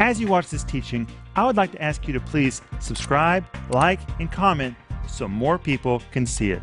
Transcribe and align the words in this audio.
As 0.00 0.20
you 0.20 0.26
watch 0.26 0.50
this 0.50 0.64
teaching, 0.64 1.06
I 1.36 1.46
would 1.46 1.56
like 1.56 1.70
to 1.70 1.80
ask 1.80 2.08
you 2.08 2.12
to 2.14 2.20
please 2.20 2.62
subscribe, 2.80 3.44
like, 3.70 4.00
and 4.18 4.30
comment 4.30 4.74
so 5.06 5.28
more 5.28 5.56
people 5.56 6.02
can 6.10 6.26
see 6.26 6.50
it. 6.50 6.60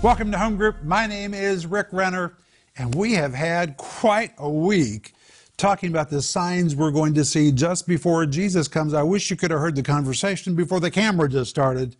Welcome 0.00 0.30
to 0.30 0.38
Home 0.38 0.56
Group. 0.56 0.84
My 0.84 1.08
name 1.08 1.34
is 1.34 1.66
Rick 1.66 1.88
Renner, 1.90 2.34
and 2.78 2.94
we 2.94 3.14
have 3.14 3.34
had 3.34 3.76
quite 3.78 4.32
a 4.38 4.48
week 4.48 5.14
talking 5.56 5.90
about 5.90 6.08
the 6.08 6.22
signs 6.22 6.76
we're 6.76 6.92
going 6.92 7.14
to 7.14 7.24
see 7.24 7.50
just 7.50 7.88
before 7.88 8.26
Jesus 8.26 8.68
comes. 8.68 8.94
I 8.94 9.02
wish 9.02 9.28
you 9.28 9.36
could 9.36 9.50
have 9.50 9.58
heard 9.58 9.74
the 9.74 9.82
conversation 9.82 10.54
before 10.54 10.78
the 10.78 10.90
camera 10.92 11.28
just 11.28 11.50
started, 11.50 11.96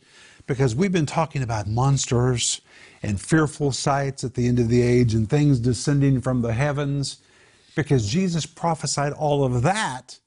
because 0.46 0.77
we've 0.77 0.93
been 0.93 1.07
talking 1.07 1.43
about 1.43 1.67
monsters 1.67 2.61
and 3.03 3.21
fearful 3.21 3.73
sights 3.73 4.25
at 4.25 4.35
the 4.35 4.49
end 4.49 4.59
of 4.59 4.69
the 4.69 4.83
age 4.83 5.15
and 5.15 5.29
things 5.29 5.59
descending 5.59 6.21
from 6.21 6.43
the 6.43 6.53
heavens, 6.53 7.19
because 7.75 8.09
Jesus 8.09 8.46
prophesied 8.46 9.13
all 9.13 9.45
of 9.45 9.63
that 9.63 10.18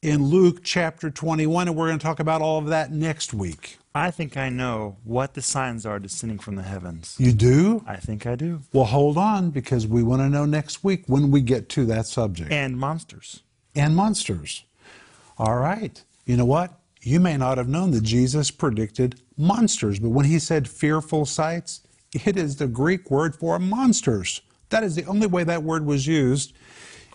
in 0.00 0.26
Luke 0.26 0.62
chapter 0.62 1.10
21, 1.10 1.68
and 1.68 1.76
we're 1.76 1.88
going 1.88 1.98
to 1.98 2.04
talk 2.04 2.20
about 2.20 2.40
all 2.40 2.58
of 2.58 2.66
that 2.66 2.92
next 2.92 3.34
week. 3.34 3.78
I 3.94 4.12
think 4.12 4.36
I 4.36 4.48
know 4.48 4.96
what 5.02 5.34
the 5.34 5.42
signs 5.42 5.84
are 5.84 5.98
descending 5.98 6.38
from 6.38 6.54
the 6.54 6.62
heavens. 6.62 7.16
You 7.18 7.32
do? 7.32 7.82
I 7.86 7.96
think 7.96 8.24
I 8.26 8.36
do. 8.36 8.60
Well, 8.72 8.84
hold 8.84 9.18
on, 9.18 9.50
because 9.50 9.88
we 9.88 10.04
want 10.04 10.22
to 10.22 10.28
know 10.28 10.44
next 10.44 10.84
week 10.84 11.04
when 11.06 11.32
we 11.32 11.40
get 11.40 11.68
to 11.70 11.84
that 11.86 12.06
subject. 12.06 12.52
And 12.52 12.78
monsters. 12.78 13.42
And 13.74 13.96
monsters. 13.96 14.64
All 15.36 15.56
right. 15.56 16.00
You 16.26 16.36
know 16.36 16.44
what? 16.44 16.78
You 17.00 17.18
may 17.18 17.36
not 17.36 17.58
have 17.58 17.68
known 17.68 17.90
that 17.92 18.02
Jesus 18.02 18.50
predicted 18.50 19.20
monsters, 19.36 19.98
but 19.98 20.10
when 20.10 20.26
he 20.26 20.38
said 20.38 20.68
fearful 20.68 21.26
sights, 21.26 21.80
it 22.12 22.36
is 22.36 22.56
the 22.56 22.66
Greek 22.66 23.10
word 23.10 23.36
for 23.36 23.58
monsters. 23.58 24.40
That 24.70 24.82
is 24.82 24.94
the 24.94 25.04
only 25.04 25.26
way 25.26 25.44
that 25.44 25.62
word 25.62 25.84
was 25.84 26.06
used 26.06 26.52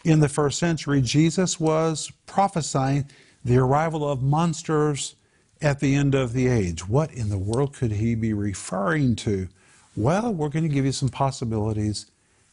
in 0.04 0.20
the 0.20 0.30
first 0.30 0.60
century. 0.60 1.02
Jesus 1.02 1.60
was 1.60 2.12
prophesying 2.26 3.10
the 3.44 3.58
arrival 3.58 4.10
of 4.10 4.22
monsters 4.22 5.16
at 5.62 5.80
the 5.80 5.96
end 5.96 6.14
of 6.14 6.34
the 6.34 6.48
age. 6.48 6.88
What 6.88 7.12
in 7.14 7.30
the 7.30 7.38
world 7.38 7.74
could 7.74 7.94
he 7.94 8.16
be 8.16 8.34
referring 8.34 9.16
to? 9.18 9.48
Well, 9.96 10.34
we're 10.34 10.50
going 10.50 10.68
to 10.68 10.74
give 10.74 10.86
you 10.86 10.92
some 10.92 11.10
possibilities 11.10 12.08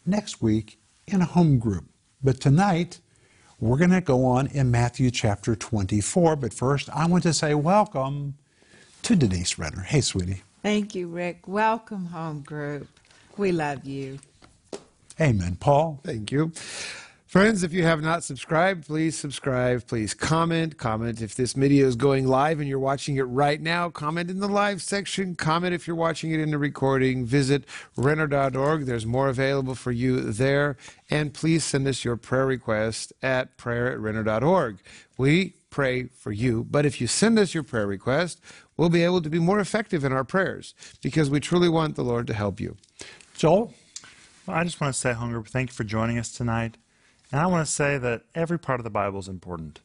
next 0.06 0.40
week 0.40 0.78
in 1.06 1.20
a 1.20 1.26
home 1.26 1.58
group. 1.58 1.84
But 2.22 2.40
tonight, 2.40 3.00
we're 3.58 3.78
going 3.78 3.90
to 3.90 4.00
go 4.00 4.24
on 4.24 4.46
in 4.48 4.70
Matthew 4.70 5.10
chapter 5.10 5.56
24. 5.56 6.36
But 6.36 6.54
first, 6.54 6.88
I 6.90 7.06
want 7.06 7.22
to 7.24 7.32
say 7.32 7.54
welcome 7.54 8.36
to 9.02 9.16
Denise 9.16 9.58
Renner. 9.58 9.82
Hey, 9.82 10.00
sweetie. 10.00 10.42
Thank 10.62 10.94
you, 10.94 11.08
Rick. 11.08 11.48
Welcome 11.48 12.06
home 12.06 12.42
group. 12.42 12.88
We 13.36 13.52
love 13.52 13.86
you. 13.86 14.18
Amen. 15.20 15.56
Paul? 15.56 16.00
Thank 16.04 16.32
you. 16.32 16.52
Friends, 17.30 17.62
if 17.62 17.72
you 17.72 17.84
have 17.84 18.02
not 18.02 18.24
subscribed, 18.24 18.88
please 18.88 19.16
subscribe. 19.16 19.86
Please 19.86 20.14
comment. 20.14 20.78
Comment 20.78 21.22
if 21.22 21.36
this 21.36 21.52
video 21.52 21.86
is 21.86 21.94
going 21.94 22.26
live 22.26 22.58
and 22.58 22.68
you're 22.68 22.80
watching 22.80 23.16
it 23.18 23.22
right 23.22 23.60
now. 23.60 23.88
Comment 23.88 24.28
in 24.28 24.40
the 24.40 24.48
live 24.48 24.82
section. 24.82 25.36
Comment 25.36 25.72
if 25.72 25.86
you're 25.86 25.94
watching 25.94 26.32
it 26.32 26.40
in 26.40 26.50
the 26.50 26.58
recording. 26.58 27.24
Visit 27.24 27.64
Renner.org. 27.96 28.84
There's 28.84 29.06
more 29.06 29.28
available 29.28 29.76
for 29.76 29.92
you 29.92 30.32
there. 30.32 30.76
And 31.08 31.32
please 31.32 31.62
send 31.64 31.86
us 31.86 32.04
your 32.04 32.16
prayer 32.16 32.46
request 32.46 33.12
at 33.22 33.56
prayer 33.56 33.92
at 33.92 34.00
Renner.org. 34.00 34.78
We 35.16 35.54
pray 35.70 36.04
for 36.04 36.32
you, 36.32 36.66
but 36.68 36.84
if 36.84 37.00
you 37.00 37.06
send 37.06 37.38
us 37.38 37.54
your 37.54 37.62
prayer 37.62 37.86
request, 37.86 38.40
we'll 38.76 38.88
be 38.88 39.04
able 39.04 39.22
to 39.22 39.30
be 39.30 39.38
more 39.38 39.60
effective 39.60 40.04
in 40.04 40.12
our 40.12 40.24
prayers 40.24 40.74
because 41.00 41.30
we 41.30 41.40
truly 41.40 41.68
want 41.68 41.96
the 41.96 42.04
Lord 42.04 42.26
to 42.26 42.34
help 42.34 42.60
you. 42.60 42.76
Joel? 43.34 43.72
Well, 44.46 44.56
I 44.56 44.64
just 44.64 44.80
want 44.80 44.92
to 44.92 45.00
say, 45.00 45.12
Hunger, 45.12 45.42
thank 45.42 45.70
you 45.70 45.74
for 45.74 45.84
joining 45.84 46.18
us 46.18 46.32
tonight. 46.32 46.76
And 47.30 47.40
I 47.40 47.46
want 47.46 47.66
to 47.66 47.72
say 47.72 47.98
that 47.98 48.22
every 48.34 48.58
part 48.58 48.80
of 48.80 48.84
the 48.84 48.90
Bible 48.90 49.20
is 49.20 49.28
important. 49.28 49.80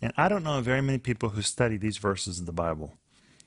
And 0.00 0.12
I 0.16 0.28
don't 0.28 0.44
know 0.44 0.60
very 0.60 0.80
many 0.80 0.98
people 0.98 1.30
who 1.30 1.42
study 1.42 1.76
these 1.76 1.98
verses 1.98 2.40
of 2.40 2.46
the 2.46 2.52
Bible, 2.52 2.94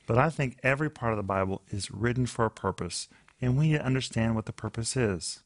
but 0.06 0.18
I 0.18 0.30
think 0.30 0.60
every 0.62 0.90
part 0.90 1.14
of 1.14 1.18
the 1.18 1.24
Bible 1.24 1.62
is 1.70 1.90
written 1.90 2.26
for 2.26 2.46
a 2.46 2.52
purpose, 2.52 3.08
and 3.42 3.58
we 3.58 3.70
need 3.70 3.78
to 3.78 3.86
understand 3.86 4.36
what 4.36 4.46
the 4.46 4.54
purpose 4.54 4.96
is. 4.96 5.42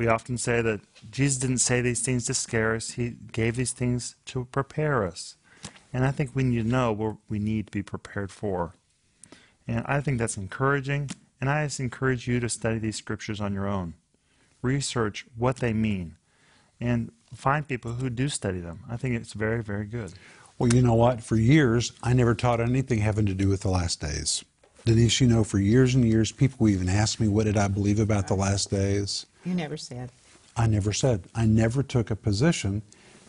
We 0.00 0.08
often 0.08 0.38
say 0.38 0.62
that 0.62 0.80
Jesus 1.10 1.36
didn't 1.36 1.58
say 1.58 1.82
these 1.82 2.00
things 2.00 2.24
to 2.24 2.32
scare 2.32 2.74
us, 2.74 2.92
He 2.92 3.16
gave 3.32 3.56
these 3.56 3.72
things 3.72 4.16
to 4.24 4.46
prepare 4.46 5.04
us. 5.06 5.36
And 5.92 6.06
I 6.06 6.10
think 6.10 6.30
we 6.32 6.42
need 6.42 6.62
to 6.62 6.66
know 6.66 6.90
what 6.90 7.16
we 7.28 7.38
need 7.38 7.66
to 7.66 7.70
be 7.70 7.82
prepared 7.82 8.30
for. 8.30 8.76
And 9.68 9.84
I 9.86 10.00
think 10.00 10.16
that's 10.16 10.38
encouraging, 10.38 11.10
and 11.38 11.50
I 11.50 11.66
just 11.66 11.80
encourage 11.80 12.26
you 12.26 12.40
to 12.40 12.48
study 12.48 12.78
these 12.78 12.96
scriptures 12.96 13.42
on 13.42 13.52
your 13.52 13.68
own. 13.68 13.92
Research 14.62 15.26
what 15.36 15.56
they 15.56 15.74
mean 15.74 16.16
and 16.80 17.12
find 17.34 17.68
people 17.68 17.92
who 17.92 18.08
do 18.08 18.30
study 18.30 18.60
them. 18.60 18.80
I 18.88 18.96
think 18.96 19.16
it's 19.16 19.34
very, 19.34 19.62
very 19.62 19.84
good. 19.84 20.14
Well, 20.58 20.72
you 20.72 20.80
know 20.80 20.94
what? 20.94 21.22
For 21.22 21.36
years, 21.36 21.92
I 22.02 22.14
never 22.14 22.34
taught 22.34 22.62
anything 22.62 23.00
having 23.00 23.26
to 23.26 23.34
do 23.34 23.50
with 23.50 23.60
the 23.60 23.70
last 23.70 24.00
days. 24.00 24.46
Denise, 24.84 25.20
you 25.20 25.26
know, 25.26 25.44
for 25.44 25.58
years 25.58 25.94
and 25.94 26.04
years, 26.04 26.32
people 26.32 26.68
even 26.68 26.88
asked 26.88 27.20
me, 27.20 27.28
what 27.28 27.44
did 27.44 27.56
I 27.56 27.68
believe 27.68 28.00
about 28.00 28.28
the 28.28 28.34
last 28.34 28.70
days? 28.70 29.26
You 29.44 29.54
never 29.54 29.76
said. 29.76 30.10
I 30.56 30.66
never 30.66 30.92
said. 30.92 31.24
I 31.34 31.46
never 31.46 31.82
took 31.82 32.10
a 32.10 32.16
position 32.16 32.82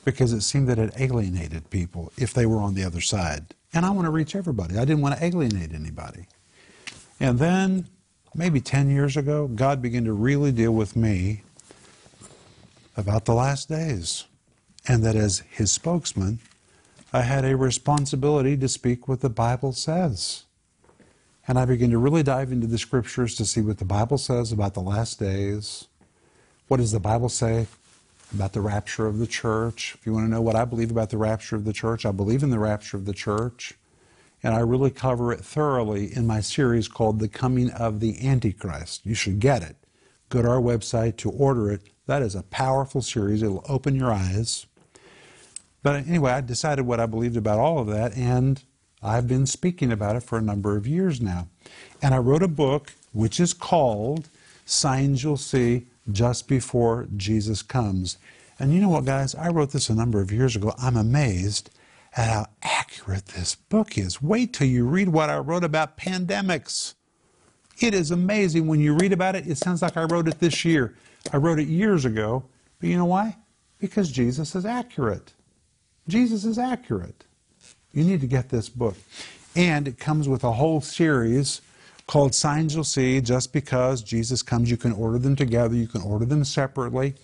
because 0.03 0.33
it 0.33 0.41
seemed 0.41 0.67
that 0.69 0.79
it 0.79 0.93
alienated 0.97 1.69
people 1.69 2.11
if 2.17 2.33
they 2.33 2.45
were 2.45 2.59
on 2.59 2.73
the 2.73 2.83
other 2.83 3.01
side. 3.01 3.53
And 3.73 3.85
I 3.85 3.91
want 3.91 4.05
to 4.05 4.11
reach 4.11 4.35
everybody. 4.35 4.77
I 4.77 4.85
didn't 4.85 5.01
want 5.01 5.17
to 5.17 5.23
alienate 5.23 5.73
anybody. 5.73 6.25
And 7.19 7.37
then, 7.37 7.87
maybe 8.33 8.59
10 8.59 8.89
years 8.89 9.15
ago, 9.15 9.47
God 9.47 9.81
began 9.81 10.05
to 10.05 10.13
really 10.13 10.51
deal 10.51 10.73
with 10.73 10.95
me 10.95 11.43
about 12.97 13.25
the 13.25 13.33
last 13.33 13.69
days, 13.69 14.25
and 14.87 15.03
that 15.03 15.15
as 15.15 15.43
his 15.49 15.71
spokesman, 15.71 16.39
I 17.13 17.21
had 17.21 17.45
a 17.45 17.55
responsibility 17.55 18.57
to 18.57 18.67
speak 18.67 19.07
what 19.07 19.21
the 19.21 19.29
Bible 19.29 19.73
says. 19.73 20.45
And 21.47 21.57
I 21.57 21.65
began 21.65 21.89
to 21.89 21.97
really 21.97 22.23
dive 22.23 22.51
into 22.51 22.67
the 22.67 22.77
scriptures 22.77 23.35
to 23.35 23.45
see 23.45 23.61
what 23.61 23.79
the 23.79 23.85
Bible 23.85 24.17
says 24.17 24.51
about 24.51 24.73
the 24.73 24.81
last 24.81 25.19
days. 25.19 25.87
What 26.67 26.77
does 26.77 26.91
the 26.91 26.99
Bible 26.99 27.29
say 27.29 27.67
about 28.33 28.53
the 28.53 28.61
rapture 28.61 29.07
of 29.07 29.17
the 29.17 29.27
church? 29.27 29.95
If 29.97 30.05
you 30.05 30.13
want 30.13 30.25
to 30.25 30.31
know 30.31 30.41
what 30.41 30.55
I 30.55 30.65
believe 30.65 30.91
about 30.91 31.09
the 31.09 31.17
rapture 31.17 31.55
of 31.55 31.65
the 31.65 31.73
church, 31.73 32.05
I 32.05 32.11
believe 32.11 32.43
in 32.43 32.51
the 32.51 32.59
rapture 32.59 32.95
of 32.95 33.05
the 33.05 33.13
church. 33.13 33.73
And 34.43 34.53
I 34.53 34.59
really 34.59 34.91
cover 34.91 35.31
it 35.31 35.41
thoroughly 35.41 36.15
in 36.15 36.25
my 36.25 36.41
series 36.41 36.87
called 36.87 37.19
The 37.19 37.27
Coming 37.27 37.69
of 37.71 37.99
the 37.99 38.27
Antichrist. 38.27 39.05
You 39.05 39.13
should 39.13 39.39
get 39.39 39.61
it. 39.61 39.75
Go 40.29 40.41
to 40.41 40.47
our 40.47 40.61
website 40.61 41.17
to 41.17 41.29
order 41.29 41.69
it. 41.71 41.89
That 42.05 42.21
is 42.21 42.35
a 42.35 42.43
powerful 42.43 43.01
series. 43.01 43.43
It'll 43.43 43.65
open 43.67 43.95
your 43.95 44.11
eyes. 44.11 44.65
But 45.83 46.07
anyway, 46.07 46.31
I 46.31 46.41
decided 46.41 46.85
what 46.85 46.99
I 46.99 47.05
believed 47.05 47.37
about 47.37 47.59
all 47.59 47.79
of 47.79 47.87
that, 47.87 48.15
and 48.15 48.63
I've 49.03 49.27
been 49.27 49.47
speaking 49.47 49.91
about 49.91 50.15
it 50.15 50.23
for 50.23 50.37
a 50.37 50.41
number 50.41 50.77
of 50.77 50.85
years 50.85 51.21
now. 51.21 51.47
And 52.01 52.13
I 52.13 52.19
wrote 52.19 52.43
a 52.43 52.47
book 52.47 52.93
which 53.13 53.39
is 53.39 53.53
called 53.53 54.29
Signs 54.65 55.23
You'll 55.23 55.37
See 55.37 55.87
Just 56.11 56.47
Before 56.47 57.07
Jesus 57.17 57.61
Comes. 57.61 58.17
And 58.59 58.73
you 58.73 58.79
know 58.79 58.89
what, 58.89 59.05
guys? 59.05 59.33
I 59.33 59.49
wrote 59.49 59.71
this 59.71 59.89
a 59.89 59.95
number 59.95 60.21
of 60.21 60.31
years 60.31 60.55
ago. 60.55 60.73
I'm 60.77 60.95
amazed 60.95 61.71
at 62.15 62.29
how 62.29 62.45
accurate 62.61 63.25
this 63.27 63.55
book 63.55 63.97
is. 63.97 64.21
Wait 64.21 64.53
till 64.53 64.67
you 64.67 64.85
read 64.85 65.09
what 65.09 65.29
I 65.29 65.37
wrote 65.39 65.63
about 65.63 65.97
pandemics. 65.97 66.93
It 67.79 67.95
is 67.95 68.11
amazing. 68.11 68.67
When 68.67 68.79
you 68.79 68.93
read 68.93 69.13
about 69.13 69.35
it, 69.35 69.47
it 69.47 69.57
sounds 69.57 69.81
like 69.81 69.97
I 69.97 70.03
wrote 70.03 70.27
it 70.27 70.39
this 70.39 70.63
year. 70.63 70.95
I 71.33 71.37
wrote 71.37 71.59
it 71.59 71.67
years 71.67 72.05
ago, 72.05 72.43
but 72.79 72.89
you 72.89 72.97
know 72.97 73.05
why? 73.05 73.37
Because 73.79 74.11
Jesus 74.11 74.53
is 74.53 74.65
accurate. 74.65 75.33
Jesus 76.07 76.45
is 76.45 76.59
accurate. 76.59 77.25
You 77.93 78.03
need 78.03 78.21
to 78.21 78.27
get 78.27 78.49
this 78.49 78.69
book. 78.69 78.95
And 79.55 79.87
it 79.87 79.99
comes 79.99 80.29
with 80.29 80.43
a 80.43 80.53
whole 80.53 80.81
series 80.81 81.61
called 82.07 82.33
Signs 82.33 82.73
You'll 82.73 82.83
See. 82.83 83.21
Just 83.21 83.53
because 83.53 84.01
Jesus 84.01 84.41
comes, 84.41 84.71
you 84.71 84.77
can 84.77 84.93
order 84.93 85.17
them 85.17 85.35
together, 85.35 85.75
you 85.75 85.87
can 85.87 86.01
order 86.01 86.25
them 86.25 86.43
separately. 86.43 87.15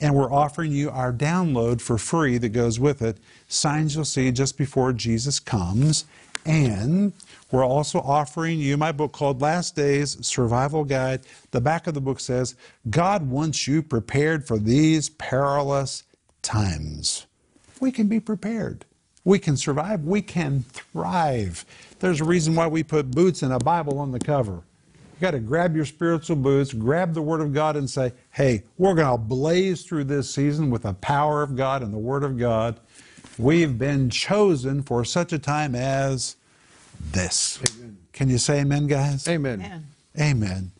And 0.00 0.14
we're 0.14 0.32
offering 0.32 0.72
you 0.72 0.90
our 0.90 1.12
download 1.12 1.80
for 1.80 1.98
free 1.98 2.38
that 2.38 2.50
goes 2.50 2.78
with 2.78 3.02
it 3.02 3.18
Signs 3.48 3.94
You'll 3.94 4.04
See 4.04 4.30
Just 4.30 4.56
Before 4.58 4.92
Jesus 4.92 5.40
Comes. 5.40 6.04
And 6.46 7.12
we're 7.50 7.66
also 7.66 7.98
offering 8.00 8.58
you 8.58 8.76
my 8.76 8.92
book 8.92 9.12
called 9.12 9.40
Last 9.40 9.76
Days 9.76 10.24
Survival 10.26 10.84
Guide. 10.84 11.20
The 11.50 11.60
back 11.60 11.86
of 11.86 11.94
the 11.94 12.00
book 12.00 12.20
says, 12.20 12.54
God 12.88 13.28
wants 13.28 13.66
you 13.66 13.82
prepared 13.82 14.46
for 14.46 14.58
these 14.58 15.08
perilous 15.10 16.04
times. 16.42 17.26
We 17.80 17.92
can 17.92 18.06
be 18.06 18.20
prepared. 18.20 18.84
We 19.28 19.38
can 19.38 19.58
survive. 19.58 20.04
We 20.04 20.22
can 20.22 20.62
thrive. 20.72 21.66
There's 21.98 22.22
a 22.22 22.24
reason 22.24 22.54
why 22.54 22.66
we 22.66 22.82
put 22.82 23.10
boots 23.10 23.42
and 23.42 23.52
a 23.52 23.58
Bible 23.58 23.98
on 23.98 24.10
the 24.10 24.18
cover. 24.18 24.62
You 24.94 25.20
got 25.20 25.32
to 25.32 25.38
grab 25.38 25.76
your 25.76 25.84
spiritual 25.84 26.36
boots, 26.36 26.72
grab 26.72 27.12
the 27.12 27.20
Word 27.20 27.42
of 27.42 27.52
God, 27.52 27.76
and 27.76 27.90
say, 27.90 28.14
hey, 28.30 28.62
we're 28.78 28.94
going 28.94 29.12
to 29.12 29.18
blaze 29.18 29.82
through 29.82 30.04
this 30.04 30.34
season 30.34 30.70
with 30.70 30.84
the 30.84 30.94
power 30.94 31.42
of 31.42 31.56
God 31.56 31.82
and 31.82 31.92
the 31.92 31.98
Word 31.98 32.24
of 32.24 32.38
God. 32.38 32.80
We've 33.36 33.76
been 33.76 34.08
chosen 34.08 34.82
for 34.82 35.04
such 35.04 35.34
a 35.34 35.38
time 35.38 35.74
as 35.74 36.36
this. 37.12 37.60
Amen. 37.76 37.98
Can 38.14 38.30
you 38.30 38.38
say 38.38 38.60
amen, 38.60 38.86
guys? 38.86 39.28
Amen. 39.28 39.60
Amen. 39.60 39.86
Amen. 40.18 40.70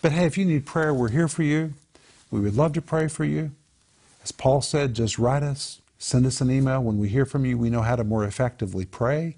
But 0.00 0.12
hey, 0.12 0.24
if 0.24 0.38
you 0.38 0.46
need 0.46 0.64
prayer, 0.64 0.94
we're 0.94 1.10
here 1.10 1.28
for 1.28 1.42
you. 1.42 1.74
We 2.30 2.40
would 2.40 2.56
love 2.56 2.72
to 2.72 2.80
pray 2.80 3.08
for 3.08 3.26
you. 3.26 3.50
As 4.24 4.32
Paul 4.32 4.62
said, 4.62 4.94
just 4.94 5.18
write 5.18 5.42
us, 5.42 5.82
send 5.98 6.24
us 6.26 6.40
an 6.40 6.50
email. 6.50 6.82
When 6.82 6.98
we 6.98 7.08
hear 7.08 7.26
from 7.26 7.44
you, 7.44 7.58
we 7.58 7.70
know 7.70 7.82
how 7.82 7.96
to 7.96 8.04
more 8.04 8.24
effectively 8.24 8.86
pray. 8.86 9.36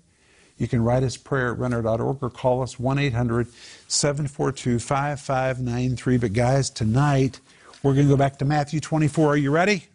You 0.58 0.68
can 0.68 0.84
write 0.84 1.02
us 1.02 1.16
prayer 1.16 1.52
at 1.52 1.58
Renner.org 1.58 2.18
or 2.20 2.30
call 2.30 2.62
us 2.62 2.78
1 2.78 2.98
800 2.98 3.48
742 3.88 4.78
5593. 4.78 6.16
But 6.18 6.32
guys, 6.34 6.68
tonight 6.68 7.40
we're 7.82 7.94
going 7.94 8.06
to 8.06 8.12
go 8.12 8.16
back 8.18 8.38
to 8.38 8.44
Matthew 8.44 8.78
24. 8.78 9.28
Are 9.28 9.36
you 9.36 9.50
ready? 9.50 9.86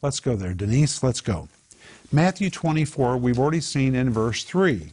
Let's 0.00 0.18
go 0.18 0.34
there. 0.34 0.54
Denise, 0.54 1.02
let's 1.02 1.20
go. 1.20 1.48
Matthew 2.10 2.50
24, 2.50 3.18
we've 3.18 3.38
already 3.38 3.60
seen 3.60 3.94
in 3.94 4.10
verse 4.10 4.44
3. 4.44 4.92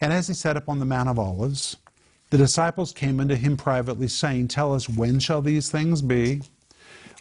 And 0.00 0.12
as 0.12 0.28
he 0.28 0.34
sat 0.34 0.56
up 0.56 0.68
on 0.68 0.78
the 0.78 0.84
Mount 0.84 1.08
of 1.08 1.18
Olives, 1.18 1.76
the 2.30 2.38
disciples 2.38 2.92
came 2.92 3.20
unto 3.20 3.34
him 3.34 3.56
privately, 3.56 4.08
saying, 4.08 4.48
Tell 4.48 4.74
us, 4.74 4.88
when 4.88 5.18
shall 5.18 5.40
these 5.40 5.70
things 5.70 6.02
be? 6.02 6.42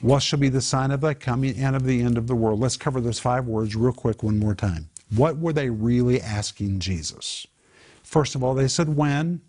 What 0.02 0.22
shall 0.22 0.40
be 0.40 0.50
the 0.50 0.62
sign 0.62 0.92
of 0.92 1.02
thy 1.02 1.16
coming 1.16 1.58
and 1.58 1.76
of 1.76 1.84
the 1.84 2.02
end 2.02 2.18
of 2.18 2.28
the 2.28 2.36
world? 2.36 2.60
Let's 2.60 2.78
cover 2.78 3.02
those 3.02 3.20
five 3.20 3.48
words 3.48 3.76
real 3.76 3.94
quick 3.94 4.22
one 4.22 4.38
more 4.38 4.54
time. 4.54 4.90
What 5.16 5.38
were 5.38 5.54
they 5.54 5.70
really 5.70 6.22
asking 6.22 6.80
Jesus? 6.80 7.48
First 8.04 8.36
of 8.36 8.44
all, 8.44 8.54
they 8.54 8.68
said, 8.68 8.96
When? 8.96 9.42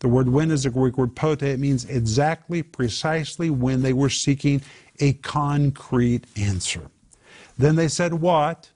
The 0.00 0.08
word 0.08 0.30
when 0.30 0.50
is 0.50 0.64
a 0.64 0.70
Greek 0.70 0.96
word 0.96 1.14
pote. 1.14 1.42
It 1.42 1.60
means 1.60 1.84
exactly, 1.84 2.62
precisely 2.62 3.50
when 3.50 3.82
they 3.82 3.92
were 3.92 4.08
seeking 4.08 4.62
a 4.98 5.12
concrete 5.14 6.24
answer. 6.36 6.90
Then 7.58 7.76
they 7.76 7.88
said, 7.88 8.14
What 8.14 8.70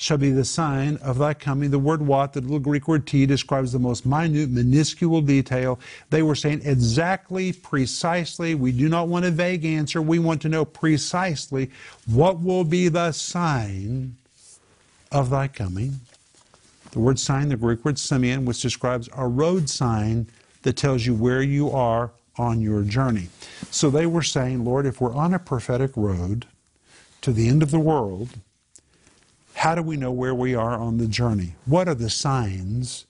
shall 0.00 0.16
be 0.16 0.30
the 0.30 0.46
sign 0.46 0.96
of 1.02 1.18
thy 1.18 1.34
coming? 1.34 1.70
The 1.70 1.78
word 1.78 2.00
what, 2.00 2.32
the 2.32 2.40
little 2.40 2.58
Greek 2.58 2.88
word 2.88 3.06
ti, 3.06 3.26
describes 3.26 3.72
the 3.72 3.78
most 3.78 4.06
minute, 4.06 4.48
minuscule 4.48 5.20
detail. 5.20 5.78
They 6.08 6.22
were 6.22 6.34
saying 6.34 6.62
exactly, 6.64 7.52
precisely. 7.52 8.54
We 8.54 8.72
do 8.72 8.88
not 8.88 9.08
want 9.08 9.26
a 9.26 9.30
vague 9.30 9.66
answer. 9.66 10.00
We 10.00 10.18
want 10.18 10.40
to 10.40 10.48
know 10.48 10.64
precisely 10.64 11.70
what 12.06 12.40
will 12.40 12.64
be 12.64 12.88
the 12.88 13.12
sign 13.12 14.16
of 15.12 15.28
thy 15.28 15.48
coming. 15.48 16.00
The 16.92 17.00
word 17.00 17.18
sign, 17.18 17.50
the 17.50 17.56
Greek 17.56 17.84
word 17.84 17.96
semeion, 17.96 18.46
which 18.46 18.62
describes 18.62 19.10
a 19.14 19.28
road 19.28 19.68
sign 19.68 20.28
that 20.62 20.78
tells 20.78 21.04
you 21.04 21.14
where 21.14 21.42
you 21.42 21.70
are 21.70 22.10
on 22.38 22.62
your 22.62 22.84
journey. 22.84 23.28
So 23.70 23.90
they 23.90 24.06
were 24.06 24.22
saying, 24.22 24.64
Lord, 24.64 24.86
if 24.86 24.98
we're 24.98 25.14
on 25.14 25.34
a 25.34 25.38
prophetic 25.38 25.90
road 25.94 26.46
to 27.20 27.34
the 27.34 27.48
end 27.48 27.62
of 27.62 27.70
the 27.70 27.78
world, 27.78 28.30
how 29.60 29.74
do 29.74 29.82
we 29.82 29.94
know 29.94 30.10
where 30.10 30.34
we 30.34 30.54
are 30.54 30.78
on 30.78 30.96
the 30.96 31.06
journey? 31.06 31.54
What 31.66 31.86
are 31.86 31.94
the 31.94 32.08
signs 32.08 33.04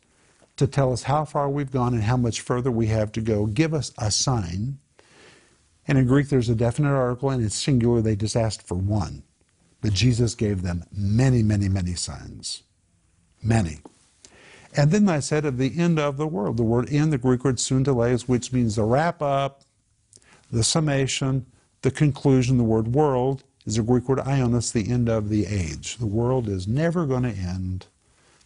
to 0.57 0.67
tell 0.67 0.93
us 0.93 1.05
how 1.05 1.25
far 1.25 1.49
we've 1.49 1.71
gone 1.71 1.95
and 1.95 2.03
how 2.03 2.17
much 2.17 2.41
further 2.41 2.73
we 2.73 2.89
have 2.89 3.13
to 3.13 3.21
go? 3.21 3.47
Give 3.47 3.73
us 3.73 3.93
a 3.99 4.11
sign. 4.11 4.79
And 5.87 5.97
in 5.97 6.09
Greek, 6.09 6.29
there's 6.29 6.49
a 6.49 6.57
definite 6.57 6.93
article, 6.93 7.31
and 7.31 7.45
it's 7.45 7.55
singular. 7.55 8.03
They 8.03 8.17
just 8.17 8.35
asked 8.35 8.67
for 8.67 8.75
one. 8.75 9.23
But 9.81 9.93
Jesus 9.93 10.35
gave 10.35 10.63
them 10.63 10.83
many, 10.91 11.45
many, 11.45 11.69
many 11.69 11.95
signs. 11.95 12.65
Many. 13.41 13.79
And 14.77 14.91
then 14.91 15.09
I 15.09 15.21
said, 15.21 15.45
of 15.45 15.57
the 15.57 15.79
end 15.79 16.01
of 16.01 16.17
the 16.17 16.27
world. 16.27 16.57
The 16.57 16.65
word 16.65 16.93
end, 16.93 17.13
the 17.13 17.19
Greek 17.19 17.45
word 17.45 17.59
sunteleia, 17.59 18.27
which 18.27 18.53
means 18.53 18.75
the 18.75 18.83
wrap 18.83 19.23
up, 19.23 19.63
the 20.51 20.65
summation, 20.65 21.47
the 21.83 21.93
conclusion. 21.93 22.59
The 22.59 22.65
word 22.65 22.89
world 22.89 23.45
is 23.71 23.79
a 23.79 23.83
Greek 23.83 24.09
word 24.09 24.19
aionos, 24.19 24.73
the 24.73 24.91
end 24.91 25.09
of 25.09 25.29
the 25.29 25.47
age. 25.47 25.97
The 25.99 26.07
world 26.07 26.49
is 26.49 26.67
never 26.67 27.07
going 27.07 27.23
to 27.23 27.31
end. 27.31 27.87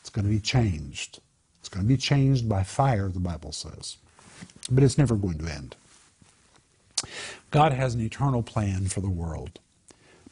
It's 0.01 0.11
going 0.11 0.27
to 0.27 0.31
be 0.31 0.39
changed. 0.41 1.21
It's 1.61 1.69
going 1.71 1.83
to 1.83 1.89
be 1.89 1.97
changed 1.97 2.47
by 2.47 2.63
fire, 2.63 3.09
the 3.09 3.21
Bible 3.21 3.51
says. 3.51 3.97
But 4.71 4.85
it's 4.85 4.99
never 4.99 5.17
going 5.17 5.39
to 5.39 5.51
end. 5.51 5.77
God 7.51 7.73
has 7.73 7.95
an 7.95 8.03
eternal 8.03 8.43
plan 8.43 8.87
for 8.89 9.01
the 9.01 9.09
world. 9.09 9.61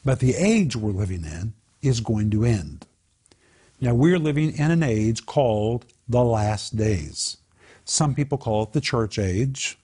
But 0.05 0.19
the 0.19 0.35
age 0.35 0.75
we're 0.75 0.91
living 0.91 1.23
in 1.23 1.53
is 1.81 1.99
going 1.99 2.29
to 2.31 2.45
end. 2.45 2.85
Now, 3.81 3.95
we're 3.95 4.19
living 4.19 4.55
in 4.55 4.69
an 4.69 4.83
age 4.83 5.25
called 5.25 5.85
the 6.07 6.23
last 6.23 6.75
days. 6.75 7.37
Some 7.83 8.13
people 8.13 8.37
call 8.37 8.63
it 8.63 8.73
the 8.73 8.81
church 8.81 9.17
age. 9.17 9.77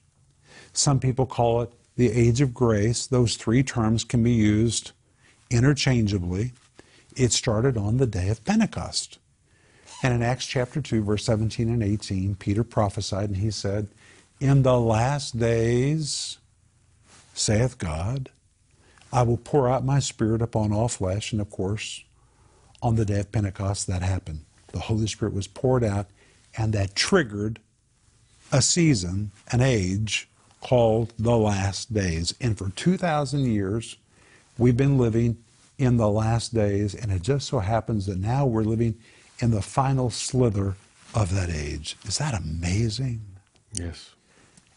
Some 0.72 1.00
people 1.00 1.26
call 1.26 1.62
it 1.62 1.72
the 1.96 2.12
age 2.12 2.40
of 2.40 2.54
grace. 2.54 3.08
Those 3.08 3.34
three 3.34 3.64
terms 3.64 4.04
can 4.04 4.22
be 4.22 4.30
used 4.30 4.92
interchangeably. 5.50 6.52
It 7.16 7.32
started 7.32 7.76
on 7.76 7.96
the 7.96 8.06
day 8.06 8.28
of 8.28 8.44
Pentecost. 8.44 9.18
And 10.02 10.14
in 10.14 10.22
Acts 10.22 10.46
chapter 10.46 10.80
2, 10.80 11.02
verse 11.02 11.24
17 11.24 11.68
and 11.68 11.82
18, 11.82 12.36
Peter 12.36 12.64
prophesied 12.64 13.28
and 13.28 13.38
he 13.38 13.50
said, 13.50 13.88
In 14.40 14.62
the 14.62 14.78
last 14.80 15.38
days, 15.38 16.38
saith 17.34 17.78
God, 17.78 18.30
I 19.12 19.22
will 19.22 19.36
pour 19.36 19.68
out 19.68 19.84
my 19.84 19.98
spirit 19.98 20.40
upon 20.40 20.72
all 20.72 20.88
flesh. 20.88 21.32
And 21.32 21.40
of 21.40 21.50
course, 21.50 22.02
on 22.82 22.96
the 22.96 23.04
day 23.04 23.20
of 23.20 23.32
Pentecost, 23.32 23.86
that 23.88 24.02
happened. 24.02 24.44
The 24.68 24.78
Holy 24.78 25.06
Spirit 25.06 25.34
was 25.34 25.48
poured 25.48 25.84
out, 25.84 26.06
and 26.56 26.72
that 26.72 26.94
triggered 26.94 27.58
a 28.52 28.62
season, 28.62 29.32
an 29.50 29.60
age 29.60 30.28
called 30.60 31.12
the 31.18 31.36
last 31.36 31.92
days. 31.92 32.34
And 32.40 32.56
for 32.56 32.70
2,000 32.70 33.44
years, 33.44 33.96
we've 34.60 34.76
been 34.76 34.98
living 34.98 35.38
in 35.78 35.96
the 35.96 36.08
last 36.08 36.54
days, 36.54 36.94
and 36.94 37.10
it 37.10 37.22
just 37.22 37.48
so 37.48 37.58
happens 37.58 38.06
that 38.06 38.18
now 38.18 38.44
we're 38.44 38.62
living 38.62 38.94
in 39.40 39.50
the 39.50 39.62
final 39.62 40.10
slither 40.10 40.76
of 41.14 41.34
that 41.34 41.48
age. 41.48 41.96
Is 42.04 42.18
that 42.18 42.34
amazing? 42.34 43.22
Yes. 43.72 44.14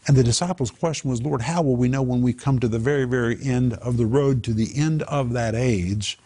And 0.06 0.16
the 0.16 0.24
disciples' 0.24 0.70
question 0.70 1.10
was, 1.10 1.22
Lord, 1.22 1.42
how 1.42 1.62
will 1.62 1.76
we 1.76 1.88
know 1.88 2.02
when 2.02 2.22
we 2.22 2.32
come 2.32 2.58
to 2.58 2.68
the 2.68 2.78
very, 2.78 3.04
very 3.04 3.36
end 3.42 3.74
of 3.74 3.96
the 3.98 4.06
road 4.06 4.42
to 4.44 4.54
the 4.54 4.72
end 4.74 5.02
of 5.02 5.32
that 5.34 5.54
age? 5.54 6.18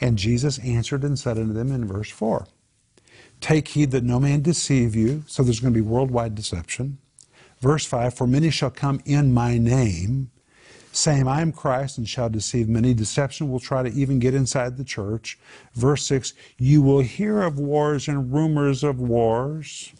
And 0.00 0.18
Jesus 0.18 0.58
answered 0.60 1.04
and 1.04 1.18
said 1.18 1.38
unto 1.38 1.52
them 1.52 1.70
in 1.70 1.86
verse 1.86 2.10
4 2.10 2.46
Take 3.40 3.68
heed 3.68 3.90
that 3.90 4.04
no 4.04 4.18
man 4.18 4.40
deceive 4.42 4.96
you. 4.96 5.24
So 5.26 5.42
there's 5.42 5.60
going 5.60 5.74
to 5.74 5.80
be 5.80 5.86
worldwide 5.86 6.34
deception. 6.34 6.98
Verse 7.60 7.84
5 7.84 8.14
For 8.14 8.26
many 8.26 8.50
shall 8.50 8.70
come 8.70 9.00
in 9.04 9.32
my 9.32 9.58
name, 9.58 10.30
saying, 10.94 11.26
I 11.26 11.42
am 11.42 11.52
Christ, 11.52 11.98
and 11.98 12.08
shall 12.08 12.28
deceive 12.28 12.68
many. 12.68 12.94
Deception 12.94 13.50
will 13.50 13.60
try 13.60 13.82
to 13.82 13.92
even 13.92 14.18
get 14.18 14.34
inside 14.34 14.76
the 14.76 14.84
church. 14.84 15.38
Verse 15.74 16.04
6 16.06 16.32
You 16.58 16.82
will 16.82 17.00
hear 17.00 17.42
of 17.42 17.58
wars 17.58 18.08
and 18.08 18.32
rumors 18.32 18.84
of 18.84 19.00
wars. 19.00 19.92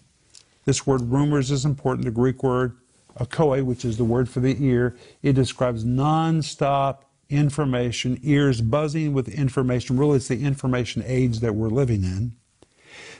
This 0.65 0.87
word 0.87 1.03
rumors 1.03 1.51
is 1.51 1.65
important. 1.65 2.05
The 2.05 2.11
Greek 2.11 2.43
word 2.43 2.77
akoe, 3.19 3.65
which 3.65 3.85
is 3.85 3.97
the 3.97 4.05
word 4.05 4.29
for 4.29 4.41
the 4.41 4.57
ear, 4.65 4.97
it 5.23 5.35
describes 5.35 5.85
nonstop 5.85 6.99
information, 7.29 8.19
ears 8.23 8.61
buzzing 8.61 9.13
with 9.13 9.29
information. 9.29 9.99
Really, 9.99 10.17
it's 10.17 10.29
the 10.29 10.43
information 10.43 11.03
age 11.07 11.41
that 11.41 11.55
we're 11.55 11.69
living 11.69 12.05
in. 12.05 12.37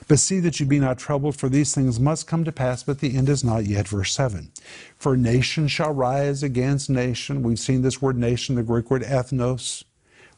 But 0.07 0.19
see 0.19 0.39
that 0.41 0.59
you 0.59 0.65
be 0.65 0.79
not 0.79 0.97
troubled, 0.97 1.35
for 1.35 1.49
these 1.49 1.73
things 1.73 1.99
must 1.99 2.27
come 2.27 2.43
to 2.43 2.51
pass, 2.51 2.83
but 2.83 2.99
the 2.99 3.17
end 3.17 3.29
is 3.29 3.43
not 3.43 3.65
yet. 3.65 3.87
Verse 3.87 4.13
7. 4.13 4.51
For 4.97 5.17
nation 5.17 5.67
shall 5.67 5.93
rise 5.93 6.43
against 6.43 6.89
nation. 6.89 7.43
We've 7.43 7.59
seen 7.59 7.81
this 7.81 8.01
word 8.01 8.17
nation, 8.17 8.55
the 8.55 8.63
Greek 8.63 8.89
word 8.89 9.03
ethnos. 9.03 9.83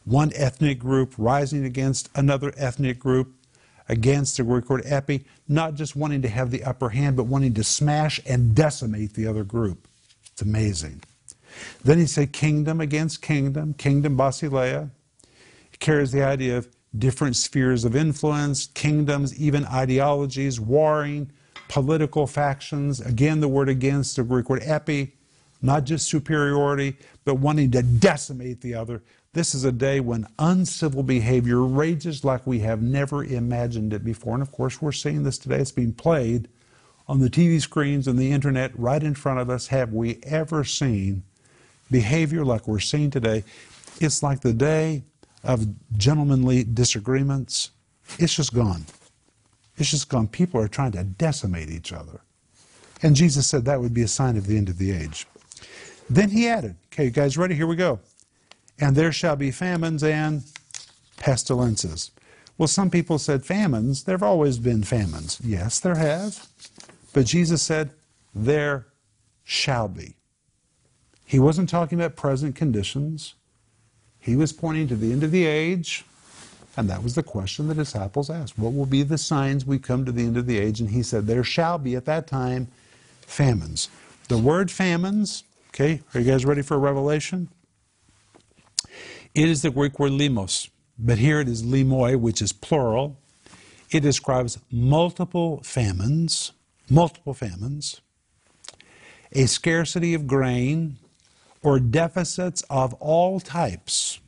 One 0.04 0.32
ethnic 0.34 0.78
group 0.78 1.14
rising 1.18 1.64
against 1.64 2.08
another 2.14 2.52
ethnic 2.56 2.98
group, 2.98 3.34
against 3.88 4.36
the 4.36 4.42
Greek 4.42 4.68
word 4.70 4.82
epi, 4.84 5.24
not 5.46 5.74
just 5.74 5.96
wanting 5.96 6.22
to 6.22 6.28
have 6.28 6.50
the 6.50 6.64
upper 6.64 6.90
hand, 6.90 7.16
but 7.16 7.24
wanting 7.24 7.54
to 7.54 7.64
smash 7.64 8.20
and 8.26 8.54
decimate 8.54 9.14
the 9.14 9.26
other 9.26 9.44
group. 9.44 9.86
It's 10.32 10.42
amazing. 10.42 11.02
Then 11.84 11.98
he 11.98 12.06
said 12.06 12.32
kingdom 12.32 12.80
against 12.80 13.22
kingdom, 13.22 13.74
kingdom 13.74 14.16
basileia. 14.16 14.90
It 15.72 15.78
carries 15.80 16.12
the 16.12 16.22
idea 16.22 16.58
of 16.58 16.68
different 16.98 17.36
spheres 17.36 17.84
of 17.84 17.96
influence, 17.96 18.66
kingdoms, 18.68 19.38
even 19.40 19.64
ideologies, 19.66 20.60
warring, 20.60 21.30
political 21.68 22.26
factions. 22.26 23.00
Again, 23.00 23.40
the 23.40 23.48
word 23.48 23.68
against, 23.68 24.16
the 24.16 24.22
Greek 24.24 24.48
word 24.48 24.62
epi, 24.64 25.14
not 25.60 25.84
just 25.84 26.08
superiority, 26.08 26.96
but 27.24 27.36
wanting 27.36 27.70
to 27.72 27.82
decimate 27.82 28.60
the 28.60 28.74
other. 28.74 29.02
This 29.32 29.54
is 29.54 29.64
a 29.64 29.72
day 29.72 30.00
when 30.00 30.26
uncivil 30.38 31.02
behavior 31.02 31.62
rages 31.62 32.24
like 32.24 32.46
we 32.46 32.60
have 32.60 32.80
never 32.80 33.22
imagined 33.22 33.92
it 33.92 34.04
before. 34.04 34.34
And 34.34 34.42
of 34.42 34.50
course, 34.50 34.80
we're 34.80 34.92
seeing 34.92 35.22
this 35.22 35.38
today. 35.38 35.58
It's 35.58 35.70
being 35.70 35.92
played 35.92 36.48
on 37.06 37.20
the 37.20 37.30
TV 37.30 37.60
screens 37.60 38.08
and 38.08 38.18
the 38.18 38.32
internet 38.32 38.78
right 38.78 39.02
in 39.02 39.14
front 39.14 39.40
of 39.40 39.50
us. 39.50 39.68
Have 39.68 39.92
we 39.92 40.18
ever 40.24 40.64
seen 40.64 41.22
behavior 41.90 42.44
like 42.44 42.66
we're 42.66 42.80
seeing 42.80 43.10
today? 43.10 43.44
It's 44.00 44.22
like 44.22 44.40
the 44.40 44.52
day 44.52 45.02
of 45.44 45.66
gentlemanly 45.96 46.64
disagreements, 46.64 47.70
it's 48.18 48.34
just 48.34 48.54
gone. 48.54 48.84
It's 49.76 49.90
just 49.90 50.08
gone. 50.08 50.28
People 50.28 50.60
are 50.60 50.68
trying 50.68 50.92
to 50.92 51.04
decimate 51.04 51.70
each 51.70 51.92
other. 51.92 52.20
And 53.02 53.14
Jesus 53.14 53.46
said 53.46 53.64
that 53.64 53.80
would 53.80 53.94
be 53.94 54.02
a 54.02 54.08
sign 54.08 54.36
of 54.36 54.46
the 54.46 54.56
end 54.56 54.68
of 54.68 54.78
the 54.78 54.90
age. 54.92 55.26
Then 56.10 56.30
he 56.30 56.48
added, 56.48 56.76
okay, 56.86 57.04
you 57.04 57.10
guys 57.10 57.38
ready? 57.38 57.54
Here 57.54 57.66
we 57.66 57.76
go. 57.76 58.00
And 58.80 58.96
there 58.96 59.12
shall 59.12 59.36
be 59.36 59.50
famines 59.50 60.02
and 60.02 60.42
pestilences. 61.16 62.10
Well, 62.56 62.68
some 62.68 62.90
people 62.90 63.18
said 63.18 63.46
famines. 63.46 64.04
There 64.04 64.14
have 64.14 64.22
always 64.22 64.58
been 64.58 64.82
famines. 64.82 65.40
Yes, 65.44 65.78
there 65.78 65.96
have. 65.96 66.48
But 67.12 67.26
Jesus 67.26 67.62
said, 67.62 67.90
there 68.34 68.86
shall 69.44 69.88
be 69.88 70.14
He 71.24 71.38
wasn't 71.38 71.68
talking 71.68 72.00
about 72.00 72.16
present 72.16 72.56
conditions. 72.56 73.34
He 74.28 74.36
was 74.36 74.52
pointing 74.52 74.88
to 74.88 74.94
the 74.94 75.10
end 75.10 75.24
of 75.24 75.30
the 75.30 75.46
age, 75.46 76.04
and 76.76 76.90
that 76.90 77.02
was 77.02 77.14
the 77.14 77.22
question 77.22 77.66
the 77.66 77.74
disciples 77.74 78.28
asked. 78.28 78.58
What 78.58 78.74
will 78.74 78.84
be 78.84 79.02
the 79.02 79.16
signs 79.16 79.64
we 79.64 79.78
come 79.78 80.04
to 80.04 80.12
the 80.12 80.22
end 80.22 80.36
of 80.36 80.44
the 80.44 80.58
age? 80.58 80.80
And 80.80 80.90
he 80.90 81.02
said, 81.02 81.26
There 81.26 81.42
shall 81.42 81.78
be 81.78 81.96
at 81.96 82.04
that 82.04 82.26
time 82.26 82.68
famines. 83.22 83.88
The 84.28 84.36
word 84.36 84.70
famines, 84.70 85.44
okay, 85.68 86.02
are 86.12 86.20
you 86.20 86.30
guys 86.30 86.44
ready 86.44 86.60
for 86.60 86.74
a 86.74 86.78
revelation? 86.78 87.48
It 89.34 89.48
is 89.48 89.62
the 89.62 89.70
Greek 89.70 89.98
word 89.98 90.12
limos, 90.12 90.68
but 90.98 91.16
here 91.16 91.40
it 91.40 91.48
is 91.48 91.62
limoi, 91.62 92.20
which 92.20 92.42
is 92.42 92.52
plural. 92.52 93.16
It 93.90 94.00
describes 94.00 94.58
multiple 94.70 95.62
famines, 95.64 96.52
multiple 96.90 97.32
famines, 97.32 98.02
a 99.32 99.46
scarcity 99.46 100.12
of 100.12 100.26
grain, 100.26 100.98
or 101.68 101.78
deficits 101.78 102.62
of 102.70 102.94
all 102.94 103.38
types, 103.38 104.20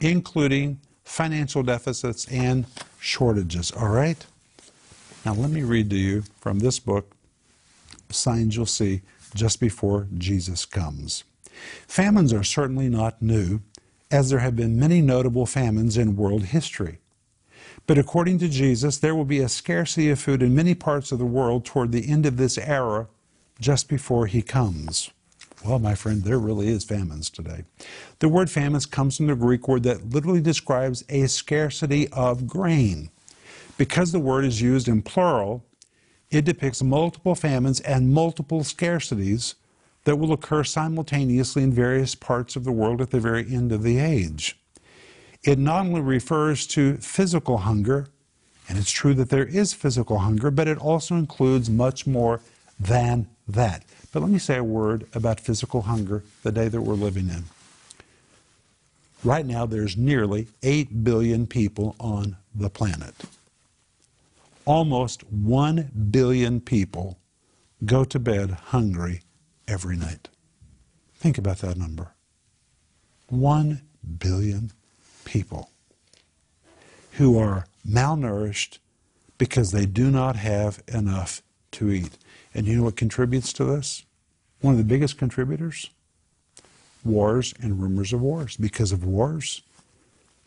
including 0.00 0.78
financial 1.02 1.64
deficits 1.64 2.24
and 2.28 2.64
shortages. 3.00 3.72
All 3.72 3.88
right? 3.88 4.24
Now, 5.24 5.34
let 5.34 5.50
me 5.50 5.64
read 5.64 5.90
to 5.90 5.96
you 5.96 6.22
from 6.38 6.60
this 6.60 6.78
book, 6.78 7.16
Signs 8.10 8.54
You'll 8.54 8.66
See 8.66 9.02
Just 9.34 9.58
Before 9.58 10.06
Jesus 10.16 10.64
Comes. 10.64 11.24
Famines 11.88 12.32
are 12.32 12.44
certainly 12.44 12.88
not 12.88 13.20
new, 13.20 13.58
as 14.12 14.30
there 14.30 14.38
have 14.38 14.54
been 14.54 14.78
many 14.78 15.00
notable 15.00 15.46
famines 15.46 15.98
in 15.98 16.14
world 16.14 16.44
history. 16.44 17.00
But 17.88 17.98
according 17.98 18.38
to 18.38 18.48
Jesus, 18.48 18.98
there 18.98 19.16
will 19.16 19.24
be 19.24 19.40
a 19.40 19.48
scarcity 19.48 20.10
of 20.10 20.20
food 20.20 20.44
in 20.44 20.54
many 20.54 20.76
parts 20.76 21.10
of 21.10 21.18
the 21.18 21.26
world 21.26 21.64
toward 21.64 21.90
the 21.90 22.08
end 22.08 22.24
of 22.24 22.36
this 22.36 22.56
era, 22.56 23.08
just 23.58 23.88
before 23.88 24.26
he 24.26 24.42
comes. 24.42 25.10
Well, 25.64 25.78
my 25.78 25.94
friend, 25.94 26.22
there 26.22 26.38
really 26.38 26.68
is 26.68 26.84
famines 26.84 27.30
today. 27.30 27.64
The 28.20 28.28
word 28.28 28.50
famines 28.50 28.86
comes 28.86 29.16
from 29.16 29.26
the 29.26 29.34
Greek 29.34 29.66
word 29.66 29.82
that 29.82 30.10
literally 30.10 30.40
describes 30.40 31.04
a 31.08 31.26
scarcity 31.26 32.08
of 32.08 32.46
grain. 32.46 33.10
Because 33.76 34.12
the 34.12 34.20
word 34.20 34.44
is 34.44 34.62
used 34.62 34.88
in 34.88 35.02
plural, 35.02 35.64
it 36.30 36.44
depicts 36.44 36.82
multiple 36.82 37.34
famines 37.34 37.80
and 37.80 38.12
multiple 38.12 38.60
scarcities 38.60 39.54
that 40.04 40.16
will 40.16 40.32
occur 40.32 40.64
simultaneously 40.64 41.62
in 41.62 41.72
various 41.72 42.14
parts 42.14 42.56
of 42.56 42.64
the 42.64 42.72
world 42.72 43.00
at 43.00 43.10
the 43.10 43.20
very 43.20 43.46
end 43.52 43.72
of 43.72 43.82
the 43.82 43.98
age. 43.98 44.58
It 45.44 45.58
not 45.58 45.86
only 45.86 46.00
refers 46.00 46.66
to 46.68 46.96
physical 46.96 47.58
hunger, 47.58 48.08
and 48.68 48.78
it's 48.78 48.90
true 48.90 49.14
that 49.14 49.30
there 49.30 49.46
is 49.46 49.72
physical 49.72 50.18
hunger, 50.18 50.50
but 50.50 50.68
it 50.68 50.78
also 50.78 51.14
includes 51.14 51.70
much 51.70 52.06
more 52.06 52.40
than 52.78 53.28
that. 53.46 53.84
But 54.12 54.22
let 54.22 54.30
me 54.30 54.38
say 54.38 54.56
a 54.56 54.64
word 54.64 55.06
about 55.14 55.40
physical 55.40 55.82
hunger 55.82 56.24
the 56.42 56.52
day 56.52 56.68
that 56.68 56.80
we're 56.80 56.94
living 56.94 57.28
in. 57.28 57.44
Right 59.24 59.44
now, 59.44 59.66
there's 59.66 59.96
nearly 59.96 60.48
8 60.62 61.04
billion 61.04 61.46
people 61.46 61.96
on 61.98 62.36
the 62.54 62.70
planet. 62.70 63.14
Almost 64.64 65.24
1 65.32 66.08
billion 66.10 66.60
people 66.60 67.18
go 67.84 68.04
to 68.04 68.18
bed 68.18 68.50
hungry 68.50 69.22
every 69.66 69.96
night. 69.96 70.28
Think 71.16 71.36
about 71.36 71.58
that 71.58 71.76
number. 71.76 72.12
1 73.28 73.82
billion 74.18 74.70
people 75.24 75.70
who 77.12 77.38
are 77.38 77.66
malnourished 77.86 78.78
because 79.36 79.72
they 79.72 79.86
do 79.86 80.10
not 80.10 80.36
have 80.36 80.82
enough 80.88 81.42
to 81.72 81.90
eat. 81.90 82.16
And 82.54 82.66
you 82.66 82.76
know 82.76 82.84
what 82.84 82.96
contributes 82.96 83.52
to 83.54 83.64
this? 83.64 84.04
One 84.60 84.74
of 84.74 84.78
the 84.78 84.84
biggest 84.84 85.18
contributors? 85.18 85.90
Wars 87.04 87.54
and 87.60 87.80
rumors 87.80 88.12
of 88.12 88.20
wars. 88.20 88.56
Because 88.56 88.92
of 88.92 89.04
wars, 89.04 89.62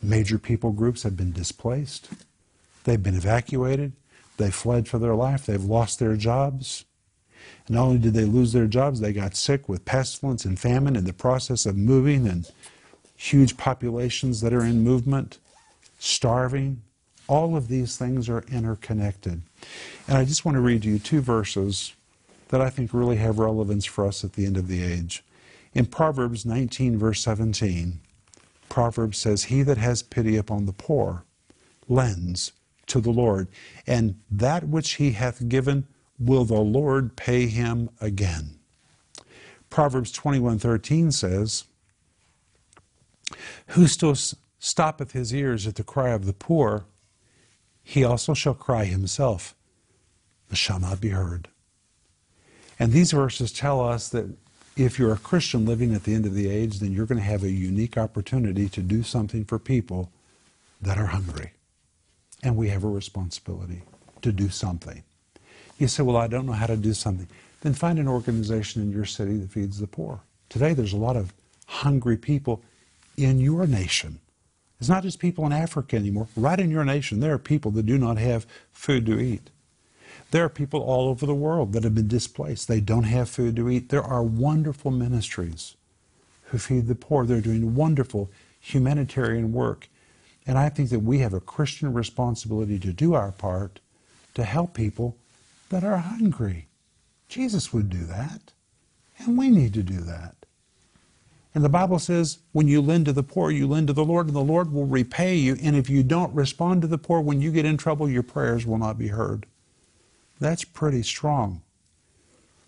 major 0.02 0.38
people 0.38 0.72
groups 0.72 1.04
have 1.04 1.16
been 1.16 1.32
displaced. 1.32 2.10
They've 2.84 3.02
been 3.02 3.16
evacuated. 3.16 3.94
They 4.38 4.52
fled 4.52 4.88
for 4.88 5.00
their 5.00 5.16
life. 5.16 5.46
They've 5.46 5.64
lost 5.64 6.00
their 6.00 6.16
jobs. 6.16 6.86
And 7.68 7.76
not 7.76 7.84
only 7.84 8.00
did 8.00 8.14
they 8.14 8.26
lose 8.26 8.54
their 8.54 8.68
jobs, 8.68 9.00
they 9.00 9.14
got 9.14 9.36
sick 9.36 9.70
with 9.70 9.86
pestilence 9.86 10.46
and 10.46 10.60
famine 10.60 10.96
in 10.96 11.06
the 11.06 11.14
process 11.14 11.66
of 11.66 11.78
moving 11.78 12.28
and 12.28 12.50
huge 13.16 13.56
populations 13.56 14.42
that 14.42 14.54
are 14.54 14.66
in 14.66 14.84
movement, 14.84 15.38
starving. 16.00 16.82
All 17.32 17.56
of 17.56 17.70
these 17.70 17.96
things 17.96 18.28
are 18.28 18.44
interconnected. 18.52 19.42
And 20.06 20.18
I 20.18 20.26
just 20.26 20.44
want 20.44 20.58
to 20.58 20.62
read 20.62 20.84
you 20.84 21.00
two 21.00 21.22
verses 21.22 21.94
that 22.50 22.60
I 22.60 22.70
think 22.70 22.94
really 22.94 23.16
have 23.16 23.40
relevance 23.40 23.86
for 23.86 24.06
us 24.06 24.26
at 24.26 24.34
the 24.34 24.46
end 24.46 24.58
of 24.58 24.68
the 24.68 24.84
age. 24.84 25.24
In 25.74 25.86
Proverbs 25.86 26.46
19, 26.46 26.98
verse 26.98 27.24
17, 27.24 28.02
Proverbs 28.68 29.18
says, 29.18 29.46
He 29.46 29.64
that 29.64 29.78
has 29.78 30.04
pity 30.04 30.36
upon 30.36 30.66
the 30.66 30.74
poor 30.74 31.24
lends 31.88 32.52
to 32.88 33.00
the 33.00 33.12
Lord, 33.12 33.48
and 33.88 34.20
that 34.30 34.68
which 34.68 34.96
he 34.96 35.12
hath 35.12 35.48
given 35.48 35.88
will 36.20 36.44
the 36.44 36.60
Lord 36.60 37.16
pay 37.16 37.48
him 37.48 37.90
again. 38.02 38.60
Proverbs 39.70 40.12
21:13 40.12 41.14
says, 41.14 41.64
Whoso 43.68 44.16
stoppeth 44.60 45.14
his 45.14 45.34
ears 45.34 45.66
at 45.66 45.76
the 45.76 45.86
cry 45.86 46.10
of 46.10 46.26
the 46.26 46.34
poor, 46.34 46.84
he 47.92 48.06
also 48.06 48.34
shall 48.34 48.54
cry 48.54 48.86
himself, 48.86 49.54
but 50.48 50.58
shall 50.58 50.80
not 50.80 51.02
be 51.02 51.10
heard. 51.10 51.50
And 52.80 52.94
these 52.94 53.12
verses 53.12 53.52
tell 53.52 53.82
us 53.82 54.08
that 54.10 54.34
if 54.78 54.98
you're 54.98 55.12
a 55.12 55.18
Christian 55.18 55.66
living 55.66 55.94
at 55.94 56.06
the 56.06 56.14
end 56.14 56.26
of 56.26 56.34
the 56.34 56.50
age, 56.50 56.80
then 56.80 56.94
you're 56.94 57.06
going 57.06 57.20
to 57.20 57.26
have 57.26 57.44
a 57.44 57.52
unique 57.52 57.98
opportunity 57.98 58.70
to 58.70 58.82
do 58.82 59.04
something 59.04 59.44
for 59.44 59.60
people 59.60 60.10
that 60.82 60.98
are 60.98 61.08
hungry. 61.08 61.52
And 62.42 62.56
we 62.56 62.70
have 62.70 62.86
a 62.86 62.88
responsibility 62.88 63.82
to 64.22 64.32
do 64.32 64.48
something. 64.48 65.04
You 65.78 65.90
say, 65.90 66.02
Well, 66.02 66.16
I 66.16 66.28
don't 66.28 66.46
know 66.46 66.54
how 66.54 66.68
to 66.68 66.78
do 66.78 66.94
something. 66.94 67.28
Then 67.60 67.74
find 67.74 68.00
an 68.00 68.08
organization 68.08 68.82
in 68.82 68.90
your 68.90 69.04
city 69.04 69.36
that 69.36 69.52
feeds 69.52 69.80
the 69.80 69.88
poor. 69.88 70.22
Today, 70.48 70.74
there's 70.74 70.94
a 70.94 70.98
lot 70.98 71.18
of 71.18 71.34
hungry 71.68 72.16
people 72.16 72.64
in 73.18 73.42
your 73.42 73.68
nation. 73.68 74.21
It's 74.82 74.90
not 74.90 75.04
just 75.04 75.20
people 75.20 75.46
in 75.46 75.52
Africa 75.54 75.96
anymore. 75.96 76.28
Right 76.36 76.60
in 76.60 76.72
your 76.72 76.84
nation, 76.84 77.20
there 77.20 77.36
are 77.36 77.38
people 77.38 77.70
that 77.72 77.86
do 77.86 78.00
not 78.00 78.18
have 78.18 78.48
food 78.74 79.06
to 79.06 79.20
eat. 79.20 79.52
There 80.32 80.44
are 80.44 80.50
people 80.50 80.82
all 80.82 81.08
over 81.08 81.28
the 81.28 81.36
world 81.36 81.74
that 81.74 81.84
have 81.84 81.94
been 81.94 82.08
displaced. 82.08 82.68
They 82.68 82.82
don't 82.82 83.04
have 83.04 83.30
food 83.30 83.56
to 83.58 83.70
eat. 83.70 83.90
There 83.90 84.02
are 84.02 84.24
wonderful 84.24 84.90
ministries 84.90 85.76
who 86.46 86.58
feed 86.58 86.88
the 86.88 86.96
poor. 86.96 87.28
They're 87.28 87.42
doing 87.42 87.76
wonderful 87.76 88.32
humanitarian 88.60 89.54
work. 89.54 89.88
And 90.48 90.58
I 90.58 90.70
think 90.70 90.90
that 90.90 91.02
we 91.02 91.20
have 91.20 91.36
a 91.36 91.40
Christian 91.40 91.94
responsibility 91.94 92.80
to 92.80 92.92
do 92.92 93.14
our 93.14 93.32
part 93.32 93.82
to 94.34 94.44
help 94.44 94.74
people 94.74 95.16
that 95.70 95.84
are 95.84 95.98
hungry. 95.98 96.70
Jesus 97.30 97.72
would 97.72 97.92
do 97.92 98.04
that. 98.06 98.52
And 99.20 99.38
we 99.38 99.52
need 99.52 99.76
to 99.76 99.84
do 99.84 100.00
that. 100.02 100.41
And 101.54 101.66
the 101.66 101.70
Bible 101.70 102.00
says, 102.00 102.40
when 102.54 102.68
you 102.68 102.82
lend 102.82 103.06
to 103.06 103.14
the 103.14 103.24
poor, 103.24 103.52
you 103.52 103.68
lend 103.68 103.88
to 103.88 103.94
the 103.94 104.06
Lord, 104.06 104.28
and 104.28 104.36
the 104.36 104.40
Lord 104.40 104.72
will 104.72 104.86
repay 104.86 105.36
you. 105.36 105.58
And 105.62 105.76
if 105.76 105.90
you 105.90 106.02
don't 106.02 106.34
respond 106.34 106.82
to 106.82 106.88
the 106.88 106.98
poor 106.98 107.20
when 107.20 107.42
you 107.42 107.52
get 107.52 107.66
in 107.66 107.76
trouble, 107.76 108.10
your 108.10 108.24
prayers 108.24 108.66
will 108.66 108.78
not 108.78 108.98
be 108.98 109.10
heard. 109.10 109.46
That's 110.40 110.64
pretty 110.64 111.04
strong. 111.04 111.62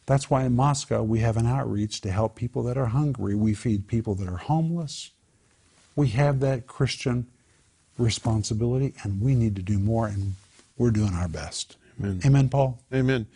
That's 0.06 0.30
why 0.30 0.44
in 0.44 0.56
Moscow 0.56 1.02
we 1.02 1.20
have 1.20 1.38
an 1.38 1.48
outreach 1.48 2.02
to 2.02 2.12
help 2.12 2.36
people 2.36 2.62
that 2.64 2.78
are 2.78 2.88
hungry. 2.88 3.36
We 3.36 3.54
feed 3.54 3.88
people 3.88 4.16
that 4.16 4.28
are 4.28 4.38
homeless. 4.38 5.12
We 5.96 6.10
have 6.10 6.42
that 6.42 6.68
Christian 6.68 7.28
responsibility, 7.98 8.94
and 9.04 9.22
we 9.22 9.34
need 9.34 9.56
to 9.56 9.62
do 9.62 9.80
more, 9.80 10.08
and 10.08 10.36
we're 10.78 10.92
doing 10.92 11.14
our 11.14 11.30
best. 11.30 11.78
Amen. 12.00 12.22
Amen, 12.26 12.50
Paul? 12.50 12.82
Amen. 12.94 13.28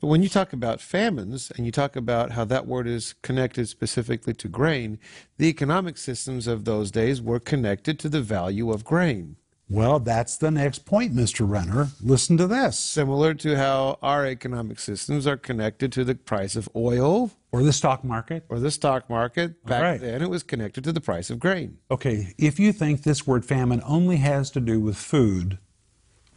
But 0.00 0.06
when 0.06 0.22
you 0.22 0.28
talk 0.28 0.52
about 0.52 0.80
famines 0.80 1.50
and 1.56 1.66
you 1.66 1.72
talk 1.72 1.96
about 1.96 2.32
how 2.32 2.44
that 2.44 2.66
word 2.66 2.86
is 2.86 3.14
connected 3.22 3.68
specifically 3.68 4.32
to 4.34 4.48
grain, 4.48 4.98
the 5.38 5.48
economic 5.48 5.98
systems 5.98 6.46
of 6.46 6.64
those 6.64 6.90
days 6.92 7.20
were 7.20 7.40
connected 7.40 7.98
to 8.00 8.08
the 8.08 8.20
value 8.22 8.70
of 8.70 8.84
grain. 8.84 9.36
Well, 9.70 9.98
that's 9.98 10.36
the 10.38 10.50
next 10.50 10.86
point, 10.86 11.14
Mr. 11.14 11.46
Renner. 11.46 11.88
Listen 12.02 12.38
to 12.38 12.46
this. 12.46 12.78
Similar 12.78 13.34
to 13.34 13.56
how 13.56 13.98
our 14.00 14.24
economic 14.24 14.78
systems 14.78 15.26
are 15.26 15.36
connected 15.36 15.92
to 15.92 16.04
the 16.04 16.14
price 16.14 16.56
of 16.56 16.70
oil 16.74 17.32
Or 17.52 17.62
the 17.62 17.72
stock 17.74 18.02
market. 18.02 18.44
or 18.48 18.60
the 18.60 18.70
stock 18.70 19.10
market. 19.10 19.62
Back 19.66 19.82
right. 19.82 20.00
then, 20.00 20.22
it 20.22 20.30
was 20.30 20.42
connected 20.42 20.84
to 20.84 20.92
the 20.92 21.02
price 21.02 21.28
of 21.28 21.38
grain. 21.38 21.78
Okay, 21.90 22.34
if 22.38 22.58
you 22.58 22.72
think 22.72 23.02
this 23.02 23.26
word 23.26 23.44
famine 23.44 23.82
only 23.84 24.16
has 24.18 24.50
to 24.52 24.60
do 24.60 24.80
with 24.80 24.96
food, 24.96 25.58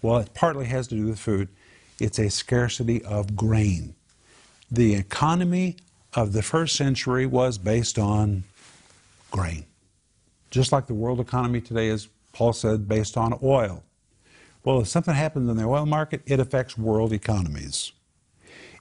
well, 0.01 0.17
it 0.17 0.33
partly 0.33 0.65
has 0.65 0.87
to 0.89 0.95
do 0.95 1.05
with 1.05 1.19
food. 1.19 1.47
It's 2.01 2.17
a 2.17 2.31
scarcity 2.31 3.03
of 3.03 3.35
grain. 3.35 3.93
The 4.71 4.95
economy 4.95 5.77
of 6.15 6.33
the 6.33 6.41
first 6.41 6.75
century 6.75 7.27
was 7.27 7.59
based 7.59 7.99
on 7.99 8.43
grain. 9.29 9.65
Just 10.49 10.71
like 10.71 10.87
the 10.87 10.95
world 10.95 11.19
economy 11.19 11.61
today 11.61 11.89
is, 11.89 12.09
Paul 12.33 12.53
said, 12.53 12.87
based 12.87 13.17
on 13.17 13.37
oil. 13.43 13.83
Well, 14.63 14.81
if 14.81 14.87
something 14.87 15.13
happens 15.13 15.47
in 15.47 15.57
the 15.57 15.63
oil 15.63 15.85
market, 15.85 16.23
it 16.25 16.39
affects 16.39 16.75
world 16.75 17.13
economies. 17.13 17.91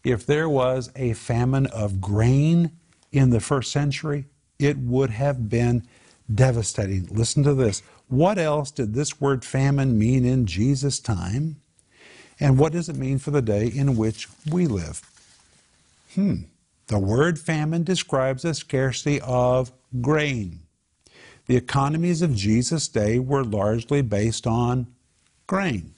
If 0.02 0.24
there 0.24 0.48
was 0.48 0.90
a 0.96 1.12
famine 1.12 1.66
of 1.66 2.00
grain 2.00 2.72
in 3.12 3.30
the 3.30 3.40
first 3.40 3.70
century, 3.70 4.24
it 4.58 4.78
would 4.78 5.10
have 5.10 5.50
been 5.50 5.86
devastating. 6.34 7.06
Listen 7.10 7.42
to 7.42 7.52
this. 7.52 7.82
What 8.08 8.38
else 8.38 8.70
did 8.70 8.94
this 8.94 9.20
word 9.20 9.44
famine 9.44 9.98
mean 9.98 10.24
in 10.24 10.46
Jesus' 10.46 11.00
time? 11.00 11.56
And 12.40 12.59
what 12.59 12.73
does 12.73 12.88
it 12.88 12.97
mean 12.97 13.18
for 13.18 13.30
the 13.30 13.42
day 13.42 13.66
in 13.66 13.97
which 13.97 14.26
we 14.50 14.66
live? 14.66 15.02
Hmm. 16.14 16.42
The 16.87 16.99
word 16.99 17.38
famine 17.38 17.85
describes 17.85 18.44
a 18.44 18.54
scarcity 18.54 19.20
of 19.20 19.70
grain. 20.00 20.61
The 21.47 21.56
economies 21.56 22.23
of 22.23 22.35
Jesus' 22.35 22.88
day 22.88 23.18
were 23.18 23.44
largely 23.44 24.02
based 24.02 24.47
on 24.47 24.87
grain. 25.47 25.92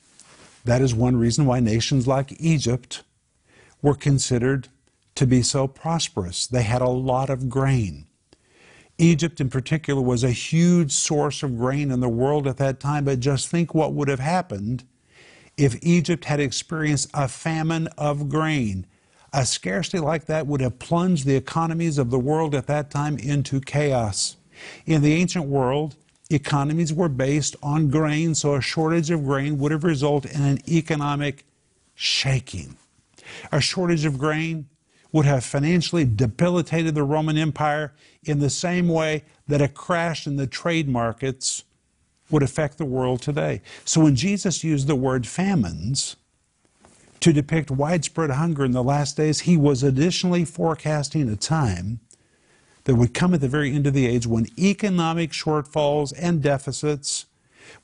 That 0.65 0.83
is 0.83 0.95
one 0.95 1.17
reason 1.17 1.47
why 1.47 1.61
nations 1.61 2.07
like 2.07 2.39
Egypt 2.41 3.03
were 3.81 3.95
considered 3.95 4.69
to 5.15 5.27
be 5.27 5.43
so 5.43 5.67
prosperous. 5.67 6.47
They 6.47 6.63
had 6.63 6.83
a 6.83 6.89
lot 6.89 7.31
of 7.31 7.49
grain. 7.49 8.07
Egypt, 8.99 9.41
in 9.41 9.51
particular, 9.51 10.01
was 10.01 10.23
a 10.23 10.31
huge 10.31 10.93
source 10.93 11.43
of 11.43 11.59
grain 11.59 11.91
in 11.91 12.01
the 12.01 12.09
world 12.09 12.47
at 12.47 12.59
that 12.59 12.81
time, 12.81 13.05
but 13.05 13.21
just 13.21 13.49
think 13.49 13.75
what 13.75 13.93
would 13.93 14.09
have 14.09 14.21
happened 14.21 14.85
if 15.57 15.77
Egypt 15.83 16.25
had 16.25 16.41
experienced 16.41 17.11
a 17.15 17.29
famine 17.29 17.89
of 17.99 18.29
grain. 18.29 18.87
A 19.33 19.47
scarcity 19.47 19.99
like 19.99 20.27
that 20.27 20.47
would 20.47 20.61
have 20.61 20.79
plunged 20.79 21.27
the 21.27 21.37
economies 21.37 21.99
of 21.99 22.11
the 22.11 22.19
world 22.19 22.55
at 22.55 22.67
that 22.67 22.91
time 22.91 23.19
into 23.19 23.61
chaos. 23.61 24.37
In 24.87 25.03
the 25.03 25.15
ancient 25.15 25.47
world, 25.47 25.97
economies 26.31 26.93
were 26.93 27.09
based 27.09 27.57
on 27.63 27.89
grain, 27.89 28.35
so 28.35 28.55
a 28.55 28.61
shortage 28.61 29.11
of 29.11 29.25
grain 29.25 29.59
would 29.59 29.73
have 29.73 29.85
resulted 29.85 30.33
in 30.33 30.43
an 30.43 30.59
economic 30.69 31.45
shaking. 31.95 32.77
A 33.51 33.61
shortage 33.61 34.05
of 34.05 34.19
grain 34.19 34.69
would 35.13 35.27
have 35.27 35.45
financially 35.45 36.05
debilitated 36.05 36.95
the 36.95 37.03
Roman 37.03 37.37
Empire 37.37 37.93
in 38.25 38.39
the 38.39 38.51
same 38.51 38.89
way 38.89 39.25
that 39.47 39.61
a 39.61 39.69
crash 39.69 40.27
in 40.27 40.37
the 40.37 40.47
trade 40.47 40.89
markets 40.89 41.65
would 42.33 42.43
affect 42.43 42.79
the 42.79 42.85
world 42.85 43.23
today. 43.23 43.63
So 43.85 44.01
when 44.01 44.17
Jesus 44.17 44.65
used 44.65 44.87
the 44.87 44.97
word 44.97 45.27
famines 45.27 46.17
to 47.21 47.33
depict 47.33 47.71
widespread 47.71 48.31
hunger 48.31 48.65
in 48.65 48.73
the 48.73 48.83
last 48.83 49.17
days, 49.17 49.41
he 49.41 49.57
was 49.57 49.83
additionally 49.83 50.45
forecasting 50.45 51.29
a 51.29 51.37
time 51.37 52.01
that 52.85 52.97
would 52.97 53.15
come 53.15 53.33
at 53.35 53.41
the 53.41 53.49
very 53.49 53.73
end 53.73 53.87
of 53.87 53.95
the 53.95 54.07
age 54.07 54.27
when 54.27 54.47
economic 54.59 55.31
shortfalls 55.31 56.13
and 56.19 56.43
deficits 56.43 57.27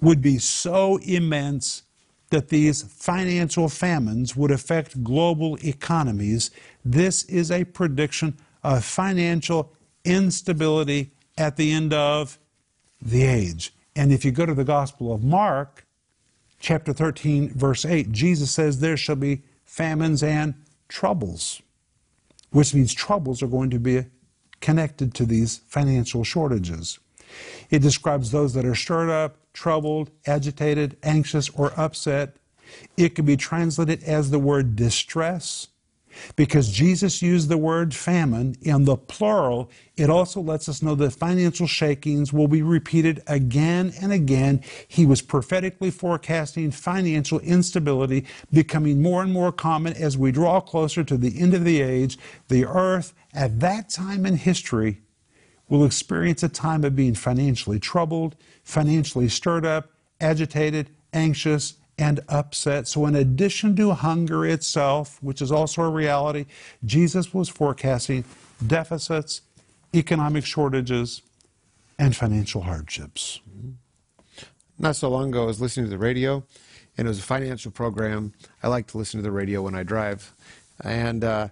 would 0.01 0.21
be 0.21 0.39
so 0.39 0.97
immense 0.99 1.83
that 2.31 2.49
these 2.49 2.83
financial 2.83 3.69
famines 3.69 4.37
would 4.37 4.51
affect 4.51 5.03
global 5.03 5.57
economies. 5.65 6.51
This 6.85 7.25
is 7.25 7.51
a 7.51 7.65
prediction 7.65 8.37
of 8.63 8.85
financial 8.85 9.73
instability 10.05 11.11
at 11.39 11.57
the 11.57 11.73
end 11.73 11.95
of 11.95 12.39
the 13.01 13.23
age. 13.23 13.73
And 13.99 14.13
if 14.13 14.25
you 14.25 14.31
go 14.31 14.47
to 14.47 14.55
the 14.55 14.63
Gospel 14.63 15.13
of 15.13 15.25
Mark, 15.25 15.85
chapter 16.61 16.93
13, 16.93 17.53
verse 17.53 17.85
8, 17.85 18.13
Jesus 18.13 18.53
says, 18.53 18.79
There 18.79 18.97
shall 18.97 19.17
be 19.17 19.43
famines 19.65 20.23
and 20.23 20.55
troubles, 20.87 21.61
which 22.51 22.73
means 22.73 22.95
troubles 22.95 23.43
are 23.43 23.49
going 23.49 23.71
to 23.71 23.81
be 23.81 24.05
connected 24.61 25.15
to 25.15 25.27
these 25.27 25.57
financial 25.67 26.23
shortages. 26.23 27.01
It 27.71 27.81
describes 27.81 28.31
those 28.31 28.55
that 28.55 28.65
are 28.65 28.77
stirred 28.77 29.11
up, 29.11 29.37
troubled, 29.53 30.13
agitated, 30.29 30.97
anxious, 31.03 31.51
or 31.51 31.73
upset. 31.77 32.37
It 32.97 33.17
can 33.17 33.25
be 33.25 33.37
translated 33.37 34.05
as 34.05 34.31
the 34.31 34.39
word 34.39 34.77
distress. 34.77 35.67
Because 36.37 36.71
Jesus 36.71 37.23
used 37.23 37.49
the 37.49 37.59
word 37.59 37.95
famine 37.95 38.57
in 38.63 38.85
the 38.85 38.97
plural, 38.97 39.71
it 39.97 40.11
also 40.11 40.41
lets 40.41 40.69
us 40.69 40.83
know 40.83 40.95
that 40.97 41.11
financial 41.13 41.67
shakings 41.67 42.33
will 42.33 42.49
be 42.49 42.63
repeated 42.63 43.23
again 43.27 43.93
and 44.01 44.13
again. 44.13 44.63
He 44.87 45.07
was 45.07 45.23
prophetically 45.23 45.91
forecasting 45.91 46.71
financial 46.71 47.41
instability 47.41 48.27
becoming 48.53 49.03
more 49.03 49.23
and 49.23 49.33
more 49.33 49.53
common 49.53 49.95
as 49.95 50.17
we 50.17 50.33
draw 50.33 50.61
closer 50.61 51.05
to 51.05 51.17
the 51.17 51.41
end 51.41 51.55
of 51.55 51.65
the 51.65 51.81
age. 51.81 52.19
The 52.49 52.65
earth, 52.67 53.15
at 53.35 53.61
that 53.61 53.89
time 53.89 54.27
in 54.27 54.37
history, 54.37 55.01
will 55.69 55.85
experience 55.85 56.43
a 56.43 56.49
time 56.49 56.85
of 56.85 56.97
being 56.97 57.15
financially 57.15 57.79
troubled, 57.79 58.37
financially 58.63 59.29
stirred 59.29 59.67
up, 59.67 59.91
agitated, 60.21 60.91
anxious, 61.13 61.75
and 61.99 62.21
upset. 62.29 62.87
So, 62.87 63.07
in 63.07 63.15
addition 63.15 63.75
to 63.77 63.93
hunger 63.93 64.47
itself, 64.47 65.19
which 65.23 65.43
is 65.43 65.51
also 65.51 65.83
a 65.83 65.91
reality, 65.91 66.47
Jesus 66.85 67.35
was 67.35 67.49
forecasting 67.49 68.25
deficits, 68.65 69.43
economic 69.95 70.45
shortages, 70.45 71.23
and 71.99 72.15
financial 72.15 72.63
hardships. 72.63 73.41
Not 74.79 74.95
so 74.95 75.11
long 75.11 75.31
ago, 75.31 75.43
I 75.43 75.47
was 75.47 75.61
listening 75.61 75.87
to 75.87 75.91
the 75.91 75.99
radio, 75.99 76.45
and 76.97 77.07
it 77.07 77.09
was 77.09 77.19
a 77.19 77.23
financial 77.23 77.73
program. 77.73 78.33
I 78.63 78.69
like 78.69 78.87
to 78.89 78.99
listen 78.99 79.19
to 79.19 79.23
the 79.23 79.33
radio 79.33 79.63
when 79.63 79.75
I 79.75 79.83
drive, 79.83 80.33
and 80.85 81.25
uh, 81.25 81.49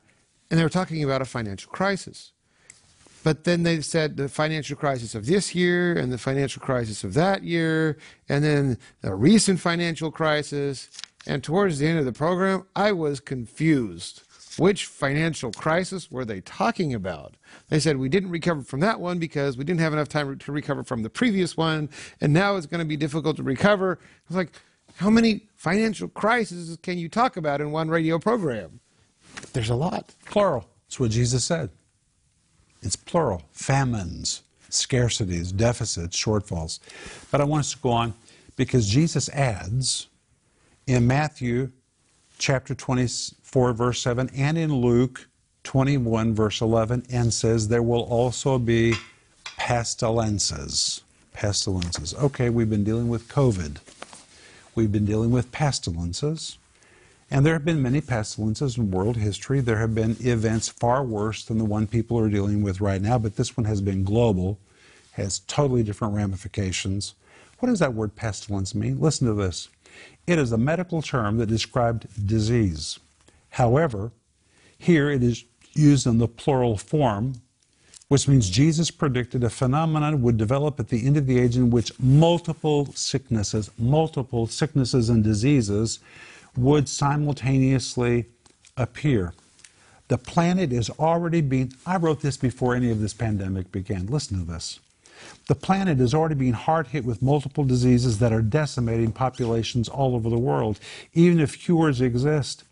and 0.51 0.61
they 0.61 0.65
were 0.65 0.71
talking 0.71 1.03
about 1.03 1.23
a 1.23 1.25
financial 1.25 1.73
crisis. 1.73 2.33
But 3.27 3.43
then 3.43 3.65
they 3.65 3.81
said 3.81 4.17
the 4.17 4.29
financial 4.29 4.77
crisis 4.77 5.17
of 5.17 5.27
this 5.27 5.53
year 5.53 5.95
and 5.95 6.13
the 6.13 6.17
financial 6.17 6.63
crisis 6.63 7.03
of 7.03 7.15
that 7.15 7.43
year, 7.43 7.99
and 8.29 8.45
then 8.45 8.79
the 9.01 9.17
recent 9.17 9.59
financial 9.59 10.13
crisis. 10.13 10.89
And 11.27 11.43
towards 11.43 11.81
the 11.81 11.89
end 11.89 11.99
of 11.99 12.05
the 12.05 12.13
program, 12.13 12.67
I 12.77 12.93
was 12.93 13.19
confused. 13.19 14.23
Which 14.59 14.87
financial 14.87 15.51
crisis 15.51 16.09
were 16.09 16.25
they 16.25 16.41
talking 16.41 16.95
about? 16.95 17.35
They 17.69 17.81
said 17.81 17.97
we 17.97 18.09
didn't 18.09 18.31
recover 18.31 18.63
from 18.63 18.79
that 18.79 19.01
one 19.01 19.19
because 19.19 19.59
we 19.59 19.65
didn't 19.65 19.81
have 19.81 19.93
enough 19.93 20.09
time 20.09 20.39
to 20.39 20.53
recover 20.53 20.85
from 20.85 21.03
the 21.03 21.11
previous 21.11 21.57
one, 21.57 21.89
and 22.21 22.33
now 22.33 22.55
it's 22.55 22.67
going 22.67 22.79
to 22.79 22.85
be 22.85 22.97
difficult 22.97 23.39
to 23.39 23.43
recover. 23.43 23.99
I 24.01 24.23
was 24.29 24.37
like, 24.37 24.53
how 24.99 25.11
many 25.11 25.49
financial 25.57 26.07
crises 26.07 26.79
can 26.81 26.97
you 26.97 27.09
talk 27.09 27.37
about 27.37 27.61
in 27.61 27.73
one 27.73 27.89
radio 27.89 28.21
program? 28.21 28.79
There's 29.53 29.71
a 29.71 29.75
lot. 29.75 30.15
Plural. 30.27 30.69
That's 30.87 31.01
what 31.01 31.11
Jesus 31.11 31.45
said. 31.45 31.71
It's 32.83 32.97
plural. 32.97 33.43
Famines, 33.53 34.43
scarcities, 34.71 35.55
deficits, 35.57 36.17
shortfalls. 36.17 36.79
But 37.31 37.41
I 37.41 37.45
want 37.45 37.61
us 37.61 37.73
to 37.73 37.79
go 37.79 37.91
on 37.91 38.15
because 38.57 38.89
Jesus 38.89 39.29
adds 39.31 40.09
in 40.87 41.07
Matthew 41.07 41.71
chapter 42.39 42.75
24, 42.75 43.73
verse 43.73 44.01
7, 44.03 44.31
and 44.35 44.59
in 44.59 44.75
Luke 44.75 45.29
21, 45.65 46.35
verse 46.35 46.61
11, 46.61 47.05
and 47.11 47.33
says, 47.33 47.69
There 47.69 47.83
will 47.83 48.03
also 48.03 48.59
be 48.59 48.95
pestilences. 49.57 51.03
Pestilences. 51.33 52.15
Okay, 52.15 52.51
we've 52.51 52.71
been 52.71 52.85
dealing 52.85 53.09
with 53.09 53.29
COVID. 53.29 53.79
We've 54.75 54.93
been 54.93 55.07
dealing 55.07 55.31
with 55.31 55.51
pestilences. 55.53 56.59
And 57.31 57.45
there 57.45 57.55
have 57.55 57.65
been 57.65 57.83
many 57.83 58.01
pestilences 58.01 58.79
in 58.79 58.91
world 58.91 59.17
history. 59.17 59.61
There 59.61 59.79
have 59.79 59.95
been 59.95 60.17
events 60.21 60.69
far 60.69 61.03
worse 61.03 61.45
than 61.45 61.59
the 61.59 61.65
one 61.65 61.87
people 61.87 62.19
are 62.19 62.29
dealing 62.29 62.63
with 62.63 62.81
right 62.81 63.03
now, 63.03 63.19
but 63.19 63.37
this 63.37 63.57
one 63.57 63.65
has 63.65 63.81
been 63.81 64.05
global, 64.05 64.59
has 65.13 65.41
totally 65.41 65.83
different 65.83 66.15
ramifications. 66.15 67.15
What 67.59 67.69
does 67.69 67.81
that 67.81 67.95
word 67.95 68.15
pestilence 68.15 68.75
mean? 68.75 69.01
Listen 69.01 69.27
to 69.27 69.35
this. 69.35 69.69
It 70.27 70.39
is 70.39 70.53
a 70.53 70.59
medical 70.59 71.03
term 71.03 71.39
that 71.39 71.47
described 71.47 72.27
disease. 72.27 72.99
However, 73.51 74.13
here 74.79 75.11
it 75.11 75.23
is 75.23 75.45
used 75.73 76.07
in 76.07 76.19
the 76.19 76.29
plural 76.29 76.77
form, 76.77 77.35
which 78.09 78.29
means 78.29 78.51
Jesus 78.51 78.91
predicted 78.91 79.43
a 79.43 79.51
phenomenon 79.51 80.23
would 80.23 80.37
develop 80.37 80.79
at 80.79 80.89
the 80.89 81.05
end 81.05 81.17
of 81.17 81.27
the 81.27 81.41
age 81.41 81.57
in 81.57 81.71
which 81.71 81.99
multiple 81.99 82.87
sicknesses, 82.95 83.71
multiple 83.79 84.47
sicknesses 84.47 85.09
and 85.09 85.25
diseases 85.25 85.99
would 86.57 86.89
simultaneously 86.89 88.27
appear. 88.77 89.33
The 90.09 90.19
planet 90.19 90.73
is 90.73 90.91
already 90.91 91.41
being, 91.41 91.73
I 91.85 91.97
wrote 91.97 92.21
this 92.21 92.37
before 92.37 92.75
any 92.75 92.91
of 92.91 93.01
this 93.01 93.15
pandemic 93.15 93.73
began. 93.73 94.07
Listen 94.07 94.39
to 94.39 94.45
this. 94.45 94.79
The 95.49 95.55
planet 95.55 96.01
is 96.01 96.15
already 96.15 96.35
being 96.35 96.53
hard 96.53 96.89
hit 96.89 97.05
with 97.05 97.23
multiple 97.23 97.65
diseases 97.65 98.19
that 98.19 98.33
are 98.33 98.43
decimating 98.43 99.13
populations 99.13 99.89
all 99.89 100.15
over 100.15 100.29
the 100.29 100.39
world. 100.39 100.79
Even 101.15 101.41
if 101.41 101.59
cures 101.59 102.01
exist, 102.01 102.65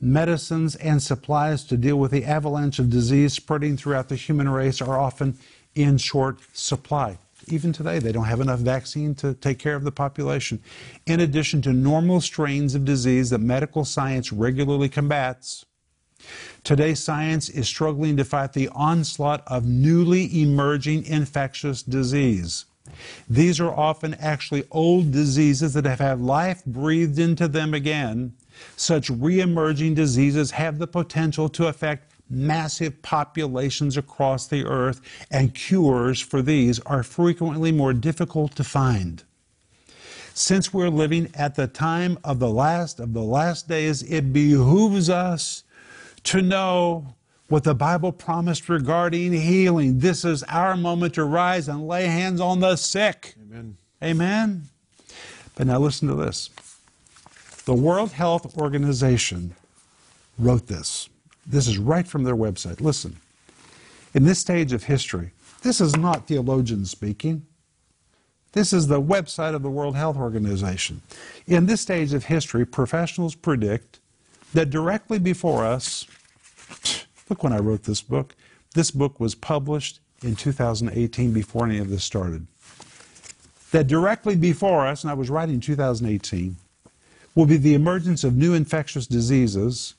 medicines 0.00 0.74
and 0.76 1.02
supplies 1.02 1.64
to 1.64 1.76
deal 1.76 1.96
with 1.96 2.10
the 2.10 2.24
avalanche 2.24 2.78
of 2.78 2.90
disease 2.90 3.32
spreading 3.32 3.76
throughout 3.76 4.08
the 4.08 4.16
human 4.16 4.48
race 4.48 4.82
are 4.82 4.98
often 4.98 5.38
in 5.74 5.96
short 5.96 6.38
supply. 6.52 7.16
Even 7.48 7.72
today, 7.72 7.98
they 7.98 8.12
don't 8.12 8.24
have 8.24 8.40
enough 8.40 8.60
vaccine 8.60 9.14
to 9.16 9.34
take 9.34 9.58
care 9.58 9.74
of 9.74 9.84
the 9.84 9.92
population. 9.92 10.60
In 11.06 11.20
addition 11.20 11.62
to 11.62 11.72
normal 11.72 12.20
strains 12.20 12.74
of 12.74 12.84
disease 12.84 13.30
that 13.30 13.40
medical 13.40 13.84
science 13.84 14.32
regularly 14.32 14.88
combats, 14.88 15.64
today 16.64 16.94
science 16.94 17.48
is 17.48 17.66
struggling 17.66 18.16
to 18.16 18.24
fight 18.24 18.52
the 18.52 18.68
onslaught 18.68 19.42
of 19.46 19.66
newly 19.66 20.40
emerging 20.40 21.04
infectious 21.04 21.82
disease. 21.82 22.66
These 23.28 23.60
are 23.60 23.72
often 23.72 24.14
actually 24.14 24.64
old 24.70 25.12
diseases 25.12 25.74
that 25.74 25.84
have 25.84 26.00
had 26.00 26.20
life 26.20 26.64
breathed 26.64 27.18
into 27.18 27.48
them 27.48 27.74
again. 27.74 28.34
Such 28.76 29.08
re 29.08 29.40
emerging 29.40 29.94
diseases 29.94 30.52
have 30.52 30.78
the 30.78 30.86
potential 30.86 31.48
to 31.50 31.66
affect 31.66 32.11
massive 32.32 33.02
populations 33.02 33.96
across 33.96 34.46
the 34.46 34.64
earth, 34.64 35.00
and 35.30 35.54
cures 35.54 36.20
for 36.20 36.42
these 36.42 36.80
are 36.80 37.02
frequently 37.02 37.70
more 37.70 37.92
difficult 37.92 38.56
to 38.56 38.64
find. 38.64 39.22
Since 40.34 40.72
we're 40.72 40.88
living 40.88 41.30
at 41.34 41.56
the 41.56 41.66
time 41.66 42.18
of 42.24 42.38
the 42.38 42.48
last 42.48 42.98
of 42.98 43.12
the 43.12 43.22
last 43.22 43.68
days, 43.68 44.02
it 44.02 44.32
behooves 44.32 45.10
us 45.10 45.62
to 46.24 46.40
know 46.40 47.14
what 47.48 47.64
the 47.64 47.74
Bible 47.74 48.12
promised 48.12 48.70
regarding 48.70 49.32
healing. 49.32 49.98
This 49.98 50.24
is 50.24 50.42
our 50.44 50.74
moment 50.74 51.14
to 51.14 51.24
rise 51.24 51.68
and 51.68 51.86
lay 51.86 52.06
hands 52.06 52.40
on 52.40 52.60
the 52.60 52.76
sick. 52.76 53.34
Amen. 53.42 53.76
Amen. 54.02 54.62
But 55.54 55.66
now 55.66 55.78
listen 55.78 56.08
to 56.08 56.14
this. 56.14 56.48
The 57.66 57.74
World 57.74 58.12
Health 58.12 58.56
Organization 58.56 59.54
wrote 60.38 60.66
this. 60.66 61.10
This 61.46 61.66
is 61.66 61.78
right 61.78 62.06
from 62.06 62.24
their 62.24 62.36
website. 62.36 62.80
Listen. 62.80 63.16
In 64.14 64.24
this 64.24 64.38
stage 64.38 64.72
of 64.72 64.84
history, 64.84 65.32
this 65.62 65.80
is 65.80 65.96
not 65.96 66.26
theologians 66.26 66.90
speaking. 66.90 67.46
This 68.52 68.72
is 68.74 68.86
the 68.86 69.00
website 69.00 69.54
of 69.54 69.62
the 69.62 69.70
World 69.70 69.96
Health 69.96 70.16
Organization. 70.16 71.00
In 71.46 71.66
this 71.66 71.80
stage 71.80 72.12
of 72.12 72.24
history, 72.24 72.66
professionals 72.66 73.34
predict 73.34 73.98
that 74.52 74.68
directly 74.68 75.18
before 75.18 75.64
us, 75.64 76.06
look 77.30 77.42
when 77.42 77.54
I 77.54 77.58
wrote 77.58 77.84
this 77.84 78.02
book, 78.02 78.34
this 78.74 78.90
book 78.90 79.18
was 79.18 79.34
published 79.34 80.00
in 80.22 80.36
2018 80.36 81.32
before 81.32 81.64
any 81.66 81.78
of 81.78 81.88
this 81.88 82.04
started. 82.04 82.46
That 83.70 83.86
directly 83.86 84.36
before 84.36 84.86
us, 84.86 85.02
and 85.02 85.10
I 85.10 85.14
was 85.14 85.30
writing 85.30 85.54
in 85.54 85.60
2018, 85.62 86.56
will 87.34 87.46
be 87.46 87.56
the 87.56 87.72
emergence 87.72 88.24
of 88.24 88.36
new 88.36 88.52
infectious 88.52 89.06
diseases 89.06 89.94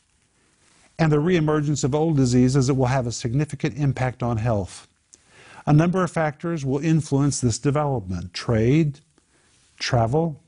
and 0.99 1.11
the 1.11 1.17
reemergence 1.17 1.83
of 1.83 1.95
old 1.95 2.17
diseases 2.17 2.67
that 2.67 2.75
will 2.75 2.87
have 2.87 3.07
a 3.07 3.11
significant 3.11 3.77
impact 3.77 4.21
on 4.21 4.37
health. 4.37 4.87
A 5.65 5.73
number 5.73 6.03
of 6.03 6.11
factors 6.11 6.65
will 6.65 6.79
influence 6.79 7.39
this 7.39 7.57
development 7.57 8.33
trade, 8.33 8.99
travel, 9.77 10.41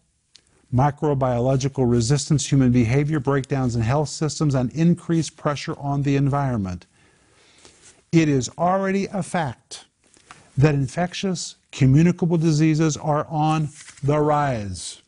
microbiological 0.74 1.90
resistance, 1.90 2.52
human 2.52 2.72
behavior 2.72 3.20
breakdowns 3.20 3.76
in 3.76 3.82
health 3.82 4.10
systems, 4.10 4.54
and 4.54 4.72
increased 4.74 5.38
pressure 5.38 5.76
on 5.80 6.04
the 6.04 6.16
environment. 6.16 6.86
It 8.12 8.28
is 8.28 8.50
already 8.58 9.06
a 9.08 9.24
fact 9.24 9.86
that 10.58 10.76
infectious 10.76 11.56
communicable 11.72 12.38
diseases 12.38 12.98
are 12.98 13.26
on 13.28 13.70
the 14.04 14.20
rise, 14.20 15.02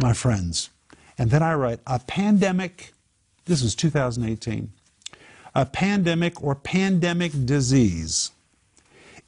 my 0.00 0.12
friends. 0.12 0.70
And 1.18 1.30
then 1.30 1.42
I 1.42 1.54
write, 1.54 1.80
a 1.86 1.98
pandemic, 1.98 2.92
this 3.46 3.62
is 3.62 3.74
2018, 3.74 4.70
a 5.54 5.66
pandemic 5.66 6.42
or 6.42 6.54
pandemic 6.54 7.32
disease 7.46 8.32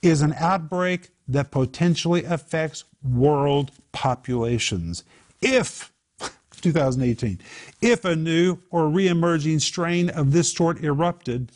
is 0.03 0.21
an 0.23 0.35
outbreak 0.39 1.09
that 1.27 1.51
potentially 1.51 2.25
affects 2.25 2.85
world 3.03 3.71
populations. 3.93 5.05
If, 5.41 5.93
2018, 6.61 7.41
if 7.81 8.05
a 8.05 8.17
new 8.17 8.59
or 8.71 8.83
reemerging 8.83 9.61
strain 9.61 10.11
of 10.11 10.33
this 10.33 10.53
sort 10.53 10.83
erupted, 10.83 11.53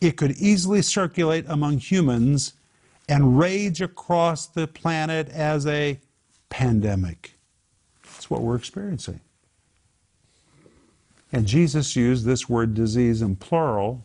it 0.00 0.16
could 0.16 0.32
easily 0.32 0.82
circulate 0.82 1.44
among 1.48 1.78
humans 1.78 2.54
and 3.08 3.38
rage 3.38 3.80
across 3.80 4.46
the 4.46 4.66
planet 4.66 5.28
as 5.28 5.66
a 5.66 5.98
pandemic. 6.50 7.34
That's 8.02 8.28
what 8.28 8.42
we're 8.42 8.56
experiencing. 8.56 9.20
And 11.32 11.46
Jesus 11.46 11.96
used 11.96 12.24
this 12.24 12.48
word 12.48 12.74
disease 12.74 13.22
in 13.22 13.36
plural, 13.36 14.02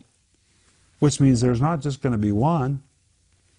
which 0.98 1.20
means 1.20 1.40
there's 1.40 1.60
not 1.60 1.80
just 1.80 2.00
going 2.00 2.12
to 2.12 2.18
be 2.18 2.32
one, 2.32 2.82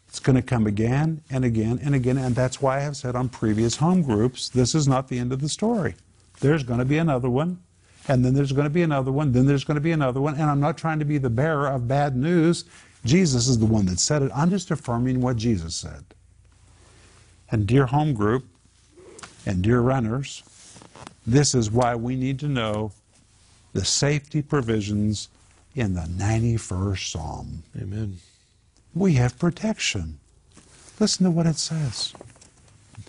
it's 0.07 0.19
going 0.19 0.35
to 0.35 0.41
come 0.41 0.65
again 0.65 1.21
and 1.29 1.45
again 1.45 1.79
and 1.83 1.93
again. 1.93 2.17
And 2.17 2.35
that's 2.35 2.59
why 2.61 2.77
I 2.77 2.81
have 2.81 2.97
said 2.97 3.15
on 3.15 3.29
previous 3.29 3.75
home 3.75 4.01
groups 4.01 4.49
this 4.49 4.73
is 4.73 4.87
not 4.87 5.07
the 5.07 5.19
end 5.19 5.31
of 5.31 5.39
the 5.39 5.49
story. 5.49 5.93
There's 6.39 6.63
going 6.63 6.79
to 6.79 6.85
be 6.85 6.97
another 6.97 7.29
one, 7.29 7.59
and 8.07 8.25
then 8.25 8.33
there's 8.33 8.51
going 8.51 8.65
to 8.65 8.71
be 8.71 8.81
another 8.81 9.11
one, 9.11 9.31
then 9.33 9.45
there's 9.45 9.63
going 9.63 9.75
to 9.75 9.81
be 9.81 9.91
another 9.91 10.19
one. 10.19 10.33
And 10.33 10.43
I'm 10.43 10.59
not 10.59 10.77
trying 10.77 10.97
to 10.99 11.05
be 11.05 11.19
the 11.19 11.29
bearer 11.29 11.67
of 11.67 11.87
bad 11.87 12.15
news. 12.15 12.65
Jesus 13.05 13.47
is 13.47 13.59
the 13.59 13.67
one 13.67 13.85
that 13.85 13.99
said 13.99 14.23
it. 14.23 14.31
I'm 14.35 14.49
just 14.49 14.71
affirming 14.71 15.21
what 15.21 15.37
Jesus 15.37 15.75
said. 15.75 16.03
And 17.51 17.67
dear 17.67 17.85
home 17.85 18.13
group 18.13 18.45
and 19.45 19.61
dear 19.61 19.81
runners, 19.81 20.43
this 21.25 21.53
is 21.53 21.69
why 21.69 21.95
we 21.95 22.15
need 22.15 22.39
to 22.39 22.47
know 22.47 22.93
the 23.73 23.85
safety 23.85 24.41
provisions 24.41 25.29
in 25.75 25.93
the 25.93 26.01
91st 26.01 27.11
Psalm. 27.11 27.63
Amen. 27.79 28.17
We 28.93 29.13
have 29.13 29.37
protection. 29.37 30.19
Listen 30.99 31.25
to 31.25 31.31
what 31.31 31.45
it 31.45 31.57
says. 31.57 32.13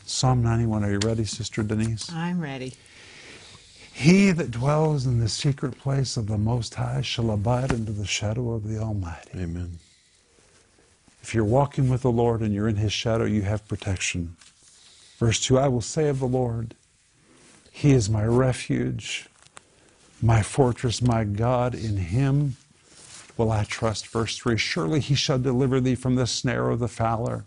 Psalm 0.04 0.42
91. 0.42 0.84
Are 0.84 0.90
you 0.90 0.98
ready, 1.04 1.24
Sister 1.24 1.62
Denise? 1.62 2.12
I'm 2.12 2.40
ready. 2.40 2.74
He 3.92 4.30
that 4.30 4.50
dwells 4.50 5.06
in 5.06 5.20
the 5.20 5.28
secret 5.28 5.78
place 5.78 6.16
of 6.16 6.26
the 6.26 6.38
Most 6.38 6.74
High 6.74 7.02
shall 7.02 7.30
abide 7.30 7.72
under 7.72 7.92
the 7.92 8.06
shadow 8.06 8.52
of 8.52 8.68
the 8.68 8.78
Almighty. 8.78 9.30
Amen. 9.38 9.78
If 11.22 11.34
you're 11.34 11.44
walking 11.44 11.88
with 11.88 12.02
the 12.02 12.10
Lord 12.10 12.40
and 12.40 12.54
you're 12.54 12.68
in 12.68 12.76
His 12.76 12.92
shadow, 12.92 13.24
you 13.24 13.42
have 13.42 13.68
protection. 13.68 14.36
Verse 15.18 15.40
2 15.40 15.58
I 15.58 15.68
will 15.68 15.80
say 15.80 16.08
of 16.08 16.18
the 16.18 16.26
Lord, 16.26 16.74
He 17.70 17.92
is 17.92 18.08
my 18.08 18.24
refuge, 18.24 19.28
my 20.22 20.42
fortress, 20.42 21.02
my 21.02 21.24
God. 21.24 21.74
In 21.74 21.96
Him 21.96 22.56
will 23.36 23.50
I 23.50 23.64
trust. 23.64 24.06
Verse 24.08 24.36
3 24.36 24.56
Surely 24.56 25.00
He 25.00 25.14
shall 25.14 25.38
deliver 25.38 25.80
thee 25.80 25.94
from 25.94 26.14
the 26.14 26.26
snare 26.26 26.70
of 26.70 26.78
the 26.78 26.88
fowler 26.88 27.44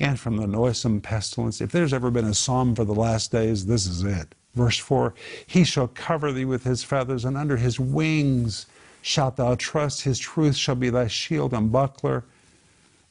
and 0.00 0.18
from 0.18 0.36
the 0.36 0.46
noisome 0.46 1.00
pestilence. 1.00 1.60
If 1.60 1.72
there's 1.72 1.92
ever 1.92 2.10
been 2.10 2.24
a 2.24 2.34
psalm 2.34 2.74
for 2.74 2.84
the 2.84 2.94
last 2.94 3.32
days, 3.32 3.66
this 3.66 3.86
is 3.86 4.02
it. 4.02 4.34
Verse 4.54 4.78
4 4.78 5.14
He 5.46 5.64
shall 5.64 5.88
cover 5.88 6.32
thee 6.32 6.44
with 6.44 6.64
His 6.64 6.84
feathers, 6.84 7.24
and 7.24 7.36
under 7.36 7.56
His 7.56 7.80
wings 7.80 8.66
shalt 9.02 9.36
thou 9.36 9.54
trust. 9.54 10.02
His 10.02 10.18
truth 10.18 10.56
shall 10.56 10.76
be 10.76 10.90
thy 10.90 11.08
shield 11.08 11.52
and 11.52 11.70
buckler. 11.70 12.24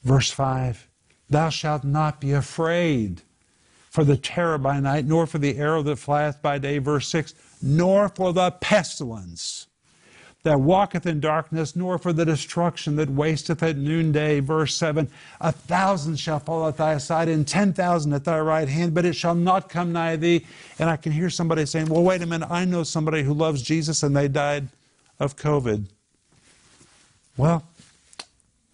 Verse 0.03 0.31
5 0.31 0.87
Thou 1.29 1.49
shalt 1.49 1.83
not 1.83 2.19
be 2.19 2.31
afraid 2.31 3.21
for 3.93 4.03
the 4.03 4.17
terror 4.17 4.57
by 4.57 4.79
night, 4.79 5.05
nor 5.05 5.27
for 5.27 5.37
the 5.37 5.55
arrow 5.55 5.83
that 5.83 5.97
flieth 5.97 6.41
by 6.41 6.57
day. 6.57 6.79
Verse 6.79 7.07
6 7.09 7.35
Nor 7.61 8.09
for 8.09 8.33
the 8.33 8.49
pestilence 8.49 9.67
that 10.41 10.59
walketh 10.59 11.05
in 11.05 11.19
darkness, 11.19 11.75
nor 11.75 11.99
for 11.99 12.11
the 12.11 12.25
destruction 12.25 12.95
that 12.95 13.07
wasteth 13.07 13.61
at 13.61 13.77
noonday. 13.77 14.39
Verse 14.39 14.75
7 14.75 15.07
A 15.41 15.51
thousand 15.51 16.19
shall 16.19 16.39
fall 16.39 16.67
at 16.67 16.77
thy 16.77 16.97
side, 16.97 17.29
and 17.29 17.47
ten 17.47 17.71
thousand 17.71 18.13
at 18.13 18.23
thy 18.23 18.39
right 18.39 18.67
hand, 18.67 18.95
but 18.95 19.05
it 19.05 19.13
shall 19.13 19.35
not 19.35 19.69
come 19.69 19.93
nigh 19.93 20.15
thee. 20.15 20.43
And 20.79 20.89
I 20.89 20.97
can 20.97 21.11
hear 21.11 21.29
somebody 21.29 21.63
saying, 21.67 21.85
Well, 21.85 22.01
wait 22.01 22.23
a 22.23 22.25
minute, 22.25 22.49
I 22.49 22.65
know 22.65 22.81
somebody 22.81 23.21
who 23.21 23.33
loves 23.35 23.61
Jesus 23.61 24.01
and 24.01 24.17
they 24.17 24.27
died 24.27 24.69
of 25.19 25.35
COVID. 25.35 25.85
Well, 27.37 27.63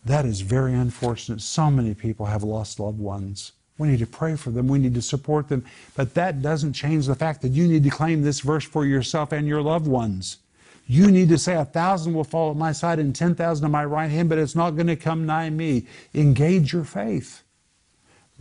that 0.05 0.23
is 0.23 0.39
very 0.39 0.73
unfortunate. 0.73 1.41
So 1.41 1.69
many 1.69 1.93
people 1.93 2.27
have 2.27 2.41
lost 2.41 2.79
loved 2.79 2.99
ones. 2.99 3.51
We 3.79 3.87
need 3.87 3.99
to 3.99 4.07
pray 4.07 4.35
for 4.35 4.51
them. 4.51 4.67
We 4.67 4.77
need 4.77 4.93
to 4.93 5.01
support 5.01 5.47
them. 5.47 5.65
But 5.95 6.13
that 6.13 6.43
doesn't 6.43 6.73
change 6.73 7.07
the 7.07 7.15
fact 7.15 7.41
that 7.41 7.49
you 7.49 7.67
need 7.67 7.83
to 7.85 7.89
claim 7.89 8.21
this 8.21 8.41
verse 8.41 8.65
for 8.65 8.85
yourself 8.85 9.31
and 9.31 9.47
your 9.47 9.61
loved 9.61 9.87
ones. 9.87 10.37
You 10.85 11.09
need 11.09 11.29
to 11.29 11.37
say, 11.37 11.55
A 11.55 11.65
thousand 11.65 12.13
will 12.13 12.23
fall 12.23 12.51
at 12.51 12.57
my 12.57 12.73
side 12.73 12.99
and 12.99 13.15
10,000 13.15 13.63
at 13.65 13.71
my 13.71 13.85
right 13.85 14.11
hand, 14.11 14.27
but 14.27 14.37
it's 14.37 14.55
not 14.55 14.71
going 14.71 14.87
to 14.87 14.95
come 14.95 15.25
nigh 15.25 15.49
me. 15.49 15.87
Engage 16.13 16.73
your 16.73 16.83
faith. 16.83 17.41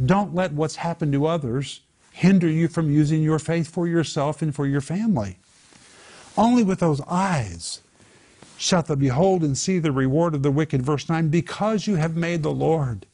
Don't 0.05 0.35
let 0.35 0.53
what's 0.53 0.77
happened 0.77 1.13
to 1.13 1.27
others 1.27 1.81
hinder 2.11 2.49
you 2.49 2.67
from 2.67 2.91
using 2.91 3.23
your 3.23 3.39
faith 3.39 3.69
for 3.69 3.87
yourself 3.87 4.43
and 4.43 4.55
for 4.55 4.67
your 4.67 4.81
family. 4.81 5.39
Only 6.37 6.65
with 6.65 6.81
those 6.81 7.01
eyes 7.03 7.81
shalt 8.57 8.87
thou 8.87 8.97
behold 8.97 9.43
and 9.43 9.57
see 9.57 9.79
the 9.79 9.93
reward 9.93 10.35
of 10.35 10.43
the 10.43 10.51
wicked. 10.51 10.83
Verse 10.83 11.09
9, 11.09 11.29
because 11.29 11.87
you 11.87 11.95
have 11.95 12.17
made 12.17 12.43
the 12.43 12.51
Lord, 12.51 13.07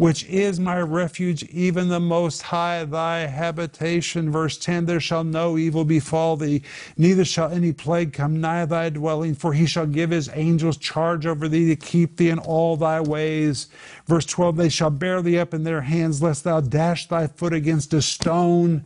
which 0.00 0.24
is 0.24 0.58
my 0.58 0.80
refuge, 0.80 1.42
even 1.50 1.88
the 1.88 2.00
Most 2.00 2.40
High, 2.40 2.86
thy 2.86 3.26
habitation. 3.26 4.32
Verse 4.32 4.56
10 4.56 4.86
There 4.86 4.98
shall 4.98 5.24
no 5.24 5.58
evil 5.58 5.84
befall 5.84 6.38
thee, 6.38 6.62
neither 6.96 7.22
shall 7.22 7.50
any 7.50 7.74
plague 7.74 8.14
come 8.14 8.40
nigh 8.40 8.64
thy 8.64 8.88
dwelling, 8.88 9.34
for 9.34 9.52
he 9.52 9.66
shall 9.66 9.84
give 9.84 10.08
his 10.08 10.30
angels 10.32 10.78
charge 10.78 11.26
over 11.26 11.48
thee 11.48 11.68
to 11.68 11.76
keep 11.76 12.16
thee 12.16 12.30
in 12.30 12.38
all 12.38 12.78
thy 12.78 12.98
ways. 13.02 13.66
Verse 14.06 14.24
12 14.24 14.56
They 14.56 14.70
shall 14.70 14.88
bear 14.88 15.20
thee 15.20 15.38
up 15.38 15.52
in 15.52 15.64
their 15.64 15.82
hands, 15.82 16.22
lest 16.22 16.44
thou 16.44 16.62
dash 16.62 17.06
thy 17.06 17.26
foot 17.26 17.52
against 17.52 17.92
a 17.92 18.00
stone. 18.00 18.84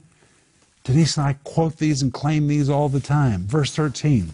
Denise 0.82 1.16
and 1.16 1.26
I 1.28 1.34
quote 1.44 1.76
these 1.76 2.02
and 2.02 2.12
claim 2.12 2.48
these 2.48 2.68
all 2.68 2.88
the 2.88 2.98
time. 2.98 3.42
Verse 3.42 3.72
13 3.72 4.30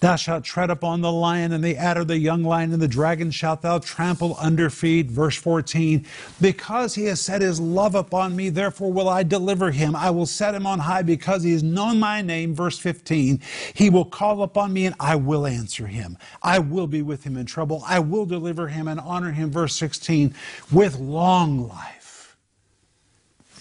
Thou 0.00 0.16
shalt 0.16 0.44
tread 0.44 0.70
upon 0.70 1.00
the 1.00 1.12
lion 1.12 1.52
and 1.52 1.62
the 1.62 1.76
adder, 1.76 2.04
the 2.04 2.18
young 2.18 2.42
lion 2.42 2.72
and 2.72 2.82
the 2.82 2.88
dragon 2.88 3.30
shalt 3.30 3.62
thou 3.62 3.78
trample 3.78 4.36
under 4.40 4.70
feet. 4.70 5.06
Verse 5.06 5.36
14. 5.36 6.06
Because 6.40 6.94
he 6.94 7.04
has 7.04 7.20
set 7.20 7.42
his 7.42 7.60
love 7.60 7.94
upon 7.94 8.36
me, 8.36 8.48
therefore 8.48 8.92
will 8.92 9.08
I 9.08 9.22
deliver 9.22 9.70
him. 9.70 9.96
I 9.96 10.10
will 10.10 10.26
set 10.26 10.54
him 10.54 10.66
on 10.66 10.78
high 10.78 11.02
because 11.02 11.42
he 11.42 11.52
has 11.52 11.62
known 11.62 11.98
my 11.98 12.22
name. 12.22 12.54
Verse 12.54 12.78
15. 12.78 13.40
He 13.74 13.90
will 13.90 14.04
call 14.04 14.42
upon 14.42 14.72
me 14.72 14.86
and 14.86 14.94
I 15.00 15.16
will 15.16 15.46
answer 15.46 15.86
him. 15.86 16.18
I 16.42 16.58
will 16.58 16.86
be 16.86 17.02
with 17.02 17.24
him 17.24 17.36
in 17.36 17.46
trouble. 17.46 17.82
I 17.86 17.98
will 17.98 18.26
deliver 18.26 18.68
him 18.68 18.88
and 18.88 19.00
honor 19.00 19.32
him. 19.32 19.50
Verse 19.50 19.76
16. 19.76 20.34
With 20.70 20.98
long 20.98 21.68
life 21.68 22.36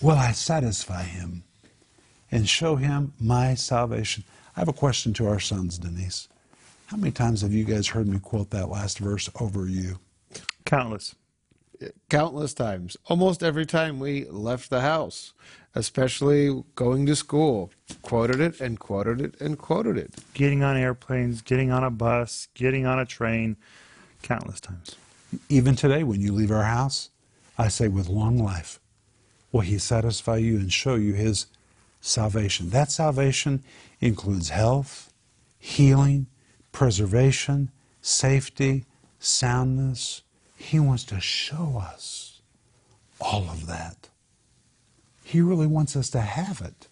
will 0.02 0.16
I 0.18 0.32
satisfy 0.32 1.04
him 1.04 1.44
and 2.32 2.48
show 2.50 2.76
him 2.76 3.14
my 3.20 3.54
salvation. 3.56 4.24
I 4.56 4.62
have 4.62 4.70
a 4.70 4.74
question 4.74 5.14
to 5.16 5.28
our 5.28 5.40
sons, 5.40 5.78
Denise. 5.78 6.30
How 6.88 6.98
many 6.98 7.12
times 7.12 7.42
have 7.42 7.52
you 7.52 7.66
guys 7.66 7.88
heard 7.88 8.08
me 8.08 8.20
quote 8.20 8.52
that 8.52 8.70
last 8.70 9.00
verse 9.00 9.30
over 9.42 9.68
you? 9.68 10.00
Countless. 10.66 11.16
Countless 12.10 12.54
times. 12.54 12.96
Almost 13.08 13.44
every 13.44 13.66
time 13.66 14.00
we 14.00 14.26
left 14.26 14.70
the 14.70 14.80
house, 14.80 15.34
especially 15.74 16.64
going 16.76 17.06
to 17.06 17.18
school, 17.18 17.72
quoted 18.02 18.40
it 18.40 18.62
and 18.62 18.80
quoted 18.80 19.20
it 19.20 19.40
and 19.42 19.58
quoted 19.58 19.98
it. 19.98 20.14
Getting 20.34 20.64
on 20.64 20.78
airplanes, 20.78 21.42
getting 21.42 21.72
on 21.72 21.84
a 21.84 21.92
bus, 21.92 22.48
getting 22.54 22.86
on 22.86 22.98
a 22.98 23.06
train, 23.06 23.58
countless 24.22 24.62
times. 24.62 24.96
Even 25.50 25.76
today, 25.76 26.04
when 26.04 26.22
you 26.22 26.32
leave 26.32 26.52
our 26.52 26.64
house, 26.64 27.10
I 27.58 27.68
say, 27.68 27.90
with 27.90 28.08
long 28.08 28.38
life 28.38 28.80
will 29.52 29.62
he 29.62 29.78
satisfy 29.78 30.38
you 30.38 30.58
and 30.58 30.72
show 30.72 30.96
you 30.96 31.14
his 31.14 31.48
salvation. 32.06 32.70
That 32.70 32.92
salvation 32.92 33.64
includes 34.00 34.50
health, 34.50 35.12
healing, 35.58 36.28
preservation, 36.72 37.72
safety, 38.02 38.86
soundness. 39.20 40.22
He 40.56 40.80
wants 40.80 41.04
to 41.06 41.20
show 41.20 41.82
us 41.84 42.42
all 43.20 43.44
of 43.50 43.68
that. 43.68 44.10
He 45.24 45.42
really 45.42 45.68
wants 45.68 45.96
us 45.96 46.10
to 46.12 46.22
have 46.22 46.62
it. 46.62 46.88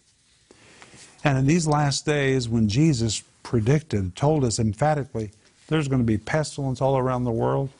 And 1.22 1.38
in 1.38 1.46
these 1.46 1.66
last 1.66 2.04
days, 2.04 2.48
when 2.48 2.68
Jesus 2.68 3.22
predicted, 3.42 4.16
told 4.16 4.44
us 4.44 4.58
emphatically, 4.58 5.30
there's 5.68 5.88
going 5.88 6.00
to 6.00 6.06
be 6.06 6.18
pestilence 6.18 6.80
all 6.80 6.98
around 6.98 7.24
the 7.24 7.30
world, 7.30 7.70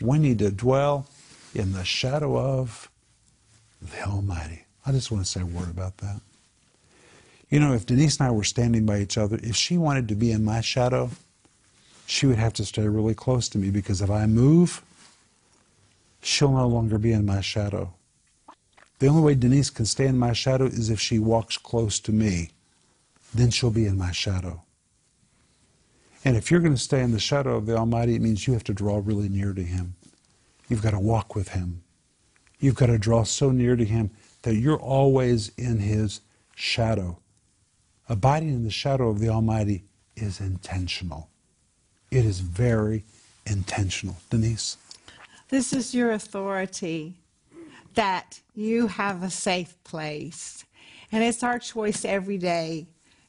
we 0.00 0.18
need 0.18 0.38
to 0.40 0.50
dwell 0.50 1.06
in 1.54 1.72
the 1.72 1.84
shadow 1.84 2.38
of 2.38 2.90
the 3.80 4.02
Almighty. 4.04 4.64
I 4.86 4.92
just 4.92 5.10
want 5.10 5.24
to 5.24 5.30
say 5.30 5.40
a 5.40 5.46
word 5.46 5.70
about 5.70 5.98
that. 5.98 6.20
You 7.54 7.60
know, 7.60 7.72
if 7.72 7.86
Denise 7.86 8.18
and 8.18 8.26
I 8.26 8.32
were 8.32 8.42
standing 8.42 8.84
by 8.84 8.98
each 8.98 9.16
other, 9.16 9.38
if 9.40 9.54
she 9.54 9.78
wanted 9.78 10.08
to 10.08 10.16
be 10.16 10.32
in 10.32 10.44
my 10.44 10.60
shadow, 10.60 11.10
she 12.04 12.26
would 12.26 12.38
have 12.38 12.52
to 12.54 12.64
stay 12.64 12.88
really 12.88 13.14
close 13.14 13.48
to 13.50 13.58
me 13.58 13.70
because 13.70 14.02
if 14.02 14.10
I 14.10 14.26
move, 14.26 14.82
she'll 16.20 16.50
no 16.50 16.66
longer 16.66 16.98
be 16.98 17.12
in 17.12 17.24
my 17.24 17.40
shadow. 17.40 17.94
The 18.98 19.06
only 19.06 19.22
way 19.22 19.34
Denise 19.36 19.70
can 19.70 19.86
stay 19.86 20.08
in 20.08 20.18
my 20.18 20.32
shadow 20.32 20.64
is 20.64 20.90
if 20.90 20.98
she 20.98 21.20
walks 21.20 21.56
close 21.56 22.00
to 22.00 22.12
me. 22.12 22.50
Then 23.32 23.50
she'll 23.50 23.70
be 23.70 23.86
in 23.86 23.96
my 23.96 24.10
shadow. 24.10 24.62
And 26.24 26.36
if 26.36 26.50
you're 26.50 26.58
going 26.58 26.74
to 26.74 26.80
stay 26.80 27.02
in 27.02 27.12
the 27.12 27.20
shadow 27.20 27.56
of 27.56 27.66
the 27.66 27.76
Almighty, 27.76 28.16
it 28.16 28.20
means 28.20 28.48
you 28.48 28.54
have 28.54 28.64
to 28.64 28.74
draw 28.74 29.00
really 29.00 29.28
near 29.28 29.52
to 29.52 29.62
Him. 29.62 29.94
You've 30.68 30.82
got 30.82 30.90
to 30.90 30.98
walk 30.98 31.36
with 31.36 31.50
Him. 31.50 31.84
You've 32.58 32.74
got 32.74 32.86
to 32.86 32.98
draw 32.98 33.22
so 33.22 33.52
near 33.52 33.76
to 33.76 33.84
Him 33.84 34.10
that 34.42 34.56
you're 34.56 34.76
always 34.76 35.52
in 35.56 35.78
His 35.78 36.20
shadow. 36.56 37.20
Abiding 38.08 38.50
in 38.50 38.64
the 38.64 38.70
shadow 38.70 39.08
of 39.08 39.18
the 39.18 39.28
Almighty 39.28 39.84
is 40.16 40.40
intentional. 40.40 41.30
It 42.10 42.24
is 42.24 42.40
very 42.40 43.04
intentional. 43.46 44.16
Denise? 44.30 44.76
This 45.48 45.72
is 45.72 45.94
your 45.94 46.12
authority 46.12 47.14
that 47.94 48.40
you 48.54 48.86
have 48.88 49.22
a 49.22 49.30
safe 49.30 49.82
place. 49.84 50.64
And 51.12 51.22
it's 51.22 51.42
our 51.42 51.58
choice 51.58 52.04
every 52.04 52.38
day 52.38 52.86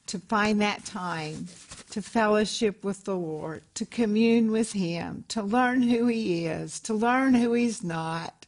to 0.08 0.20
find 0.20 0.62
that 0.62 0.86
time 0.86 1.48
to 1.92 2.02
fellowship 2.02 2.84
with 2.84 3.06
the 3.06 3.16
Lord, 3.16 3.62
to 3.76 3.86
commune 3.86 4.52
with 4.52 4.74
Him, 4.74 5.24
to 5.30 5.42
learn 5.42 5.82
who 5.82 6.08
He 6.08 6.46
is, 6.46 6.80
to 6.82 6.94
learn 6.94 7.34
who 7.34 7.54
He's 7.54 7.84
not. 7.84 8.46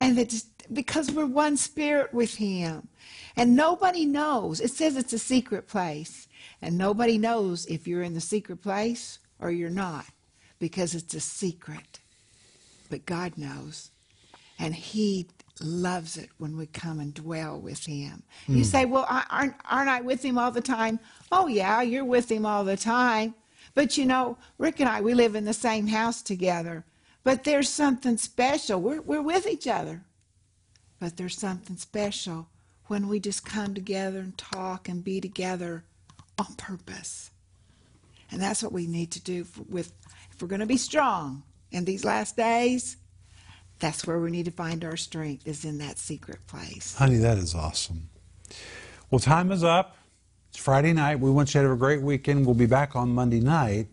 And 0.00 0.16
that 0.16 0.42
because 0.72 1.10
we're 1.10 1.26
one 1.26 1.56
spirit 1.56 2.14
with 2.14 2.36
Him. 2.36 2.88
And 3.36 3.56
nobody 3.56 4.04
knows. 4.04 4.60
It 4.60 4.70
says 4.70 4.96
it's 4.96 5.12
a 5.12 5.18
secret 5.18 5.68
place. 5.68 6.28
And 6.62 6.76
nobody 6.76 7.18
knows 7.18 7.66
if 7.66 7.86
you're 7.86 8.02
in 8.02 8.14
the 8.14 8.20
secret 8.20 8.62
place 8.62 9.18
or 9.38 9.50
you're 9.50 9.70
not 9.70 10.06
because 10.58 10.94
it's 10.94 11.14
a 11.14 11.20
secret. 11.20 12.00
But 12.90 13.06
God 13.06 13.38
knows. 13.38 13.90
And 14.58 14.74
He 14.74 15.28
loves 15.60 16.16
it 16.16 16.30
when 16.38 16.56
we 16.56 16.66
come 16.66 17.00
and 17.00 17.14
dwell 17.14 17.58
with 17.58 17.86
Him. 17.86 18.22
You 18.46 18.56
hmm. 18.56 18.62
say, 18.62 18.84
Well, 18.84 19.06
aren't, 19.08 19.54
aren't 19.68 19.88
I 19.88 20.00
with 20.00 20.22
Him 20.22 20.38
all 20.38 20.50
the 20.50 20.60
time? 20.60 21.00
Oh, 21.32 21.46
yeah, 21.46 21.82
you're 21.82 22.04
with 22.04 22.30
Him 22.30 22.44
all 22.44 22.64
the 22.64 22.76
time. 22.76 23.34
But 23.74 23.96
you 23.96 24.04
know, 24.04 24.36
Rick 24.58 24.80
and 24.80 24.88
I, 24.88 25.00
we 25.00 25.14
live 25.14 25.34
in 25.34 25.44
the 25.44 25.52
same 25.52 25.86
house 25.86 26.22
together. 26.22 26.84
But 27.22 27.44
there's 27.44 27.68
something 27.68 28.16
special. 28.16 28.80
We're, 28.80 29.00
we're 29.00 29.22
with 29.22 29.46
each 29.46 29.66
other. 29.66 30.02
But 30.98 31.16
there's 31.16 31.38
something 31.38 31.76
special 31.76 32.48
when 32.90 33.06
we 33.06 33.20
just 33.20 33.44
come 33.44 33.72
together 33.72 34.18
and 34.18 34.36
talk 34.36 34.88
and 34.88 35.04
be 35.04 35.20
together 35.20 35.84
on 36.40 36.52
purpose. 36.56 37.30
And 38.32 38.42
that's 38.42 38.64
what 38.64 38.72
we 38.72 38.88
need 38.88 39.12
to 39.12 39.20
do 39.20 39.46
with 39.68 39.92
if 40.32 40.42
we're 40.42 40.48
going 40.48 40.58
to 40.58 40.66
be 40.66 40.76
strong 40.76 41.44
in 41.70 41.84
these 41.84 42.04
last 42.04 42.36
days. 42.36 42.96
That's 43.78 44.08
where 44.08 44.18
we 44.18 44.32
need 44.32 44.46
to 44.46 44.50
find 44.50 44.84
our 44.84 44.96
strength 44.96 45.46
is 45.46 45.64
in 45.64 45.78
that 45.78 45.98
secret 45.98 46.44
place. 46.48 46.96
Honey, 46.96 47.18
that 47.18 47.38
is 47.38 47.54
awesome. 47.54 48.08
Well, 49.08 49.20
time 49.20 49.52
is 49.52 49.62
up. 49.62 49.96
It's 50.48 50.58
Friday 50.58 50.92
night. 50.92 51.20
We 51.20 51.30
want 51.30 51.54
you 51.54 51.60
to 51.60 51.68
have 51.68 51.76
a 51.76 51.78
great 51.78 52.02
weekend. 52.02 52.44
We'll 52.44 52.56
be 52.56 52.66
back 52.66 52.96
on 52.96 53.10
Monday 53.10 53.40
night, 53.40 53.86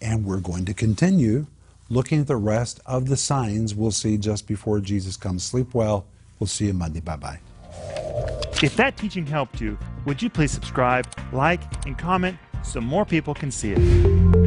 and 0.00 0.24
we're 0.24 0.38
going 0.38 0.64
to 0.66 0.74
continue 0.74 1.48
looking 1.90 2.20
at 2.20 2.28
the 2.28 2.36
rest 2.36 2.78
of 2.86 3.08
the 3.08 3.16
signs 3.16 3.74
we'll 3.74 3.90
see 3.90 4.16
just 4.16 4.46
before 4.46 4.78
Jesus 4.78 5.16
comes. 5.16 5.42
Sleep 5.42 5.74
well. 5.74 6.06
We'll 6.38 6.46
see 6.46 6.66
you 6.66 6.74
Monday. 6.74 7.00
Bye 7.00 7.16
bye. 7.16 7.40
If 8.62 8.76
that 8.76 8.96
teaching 8.96 9.26
helped 9.26 9.60
you, 9.60 9.78
would 10.06 10.22
you 10.22 10.30
please 10.30 10.50
subscribe, 10.50 11.06
like, 11.32 11.60
and 11.86 11.98
comment 11.98 12.38
so 12.62 12.80
more 12.80 13.04
people 13.04 13.34
can 13.34 13.50
see 13.50 13.72
it? 13.72 14.45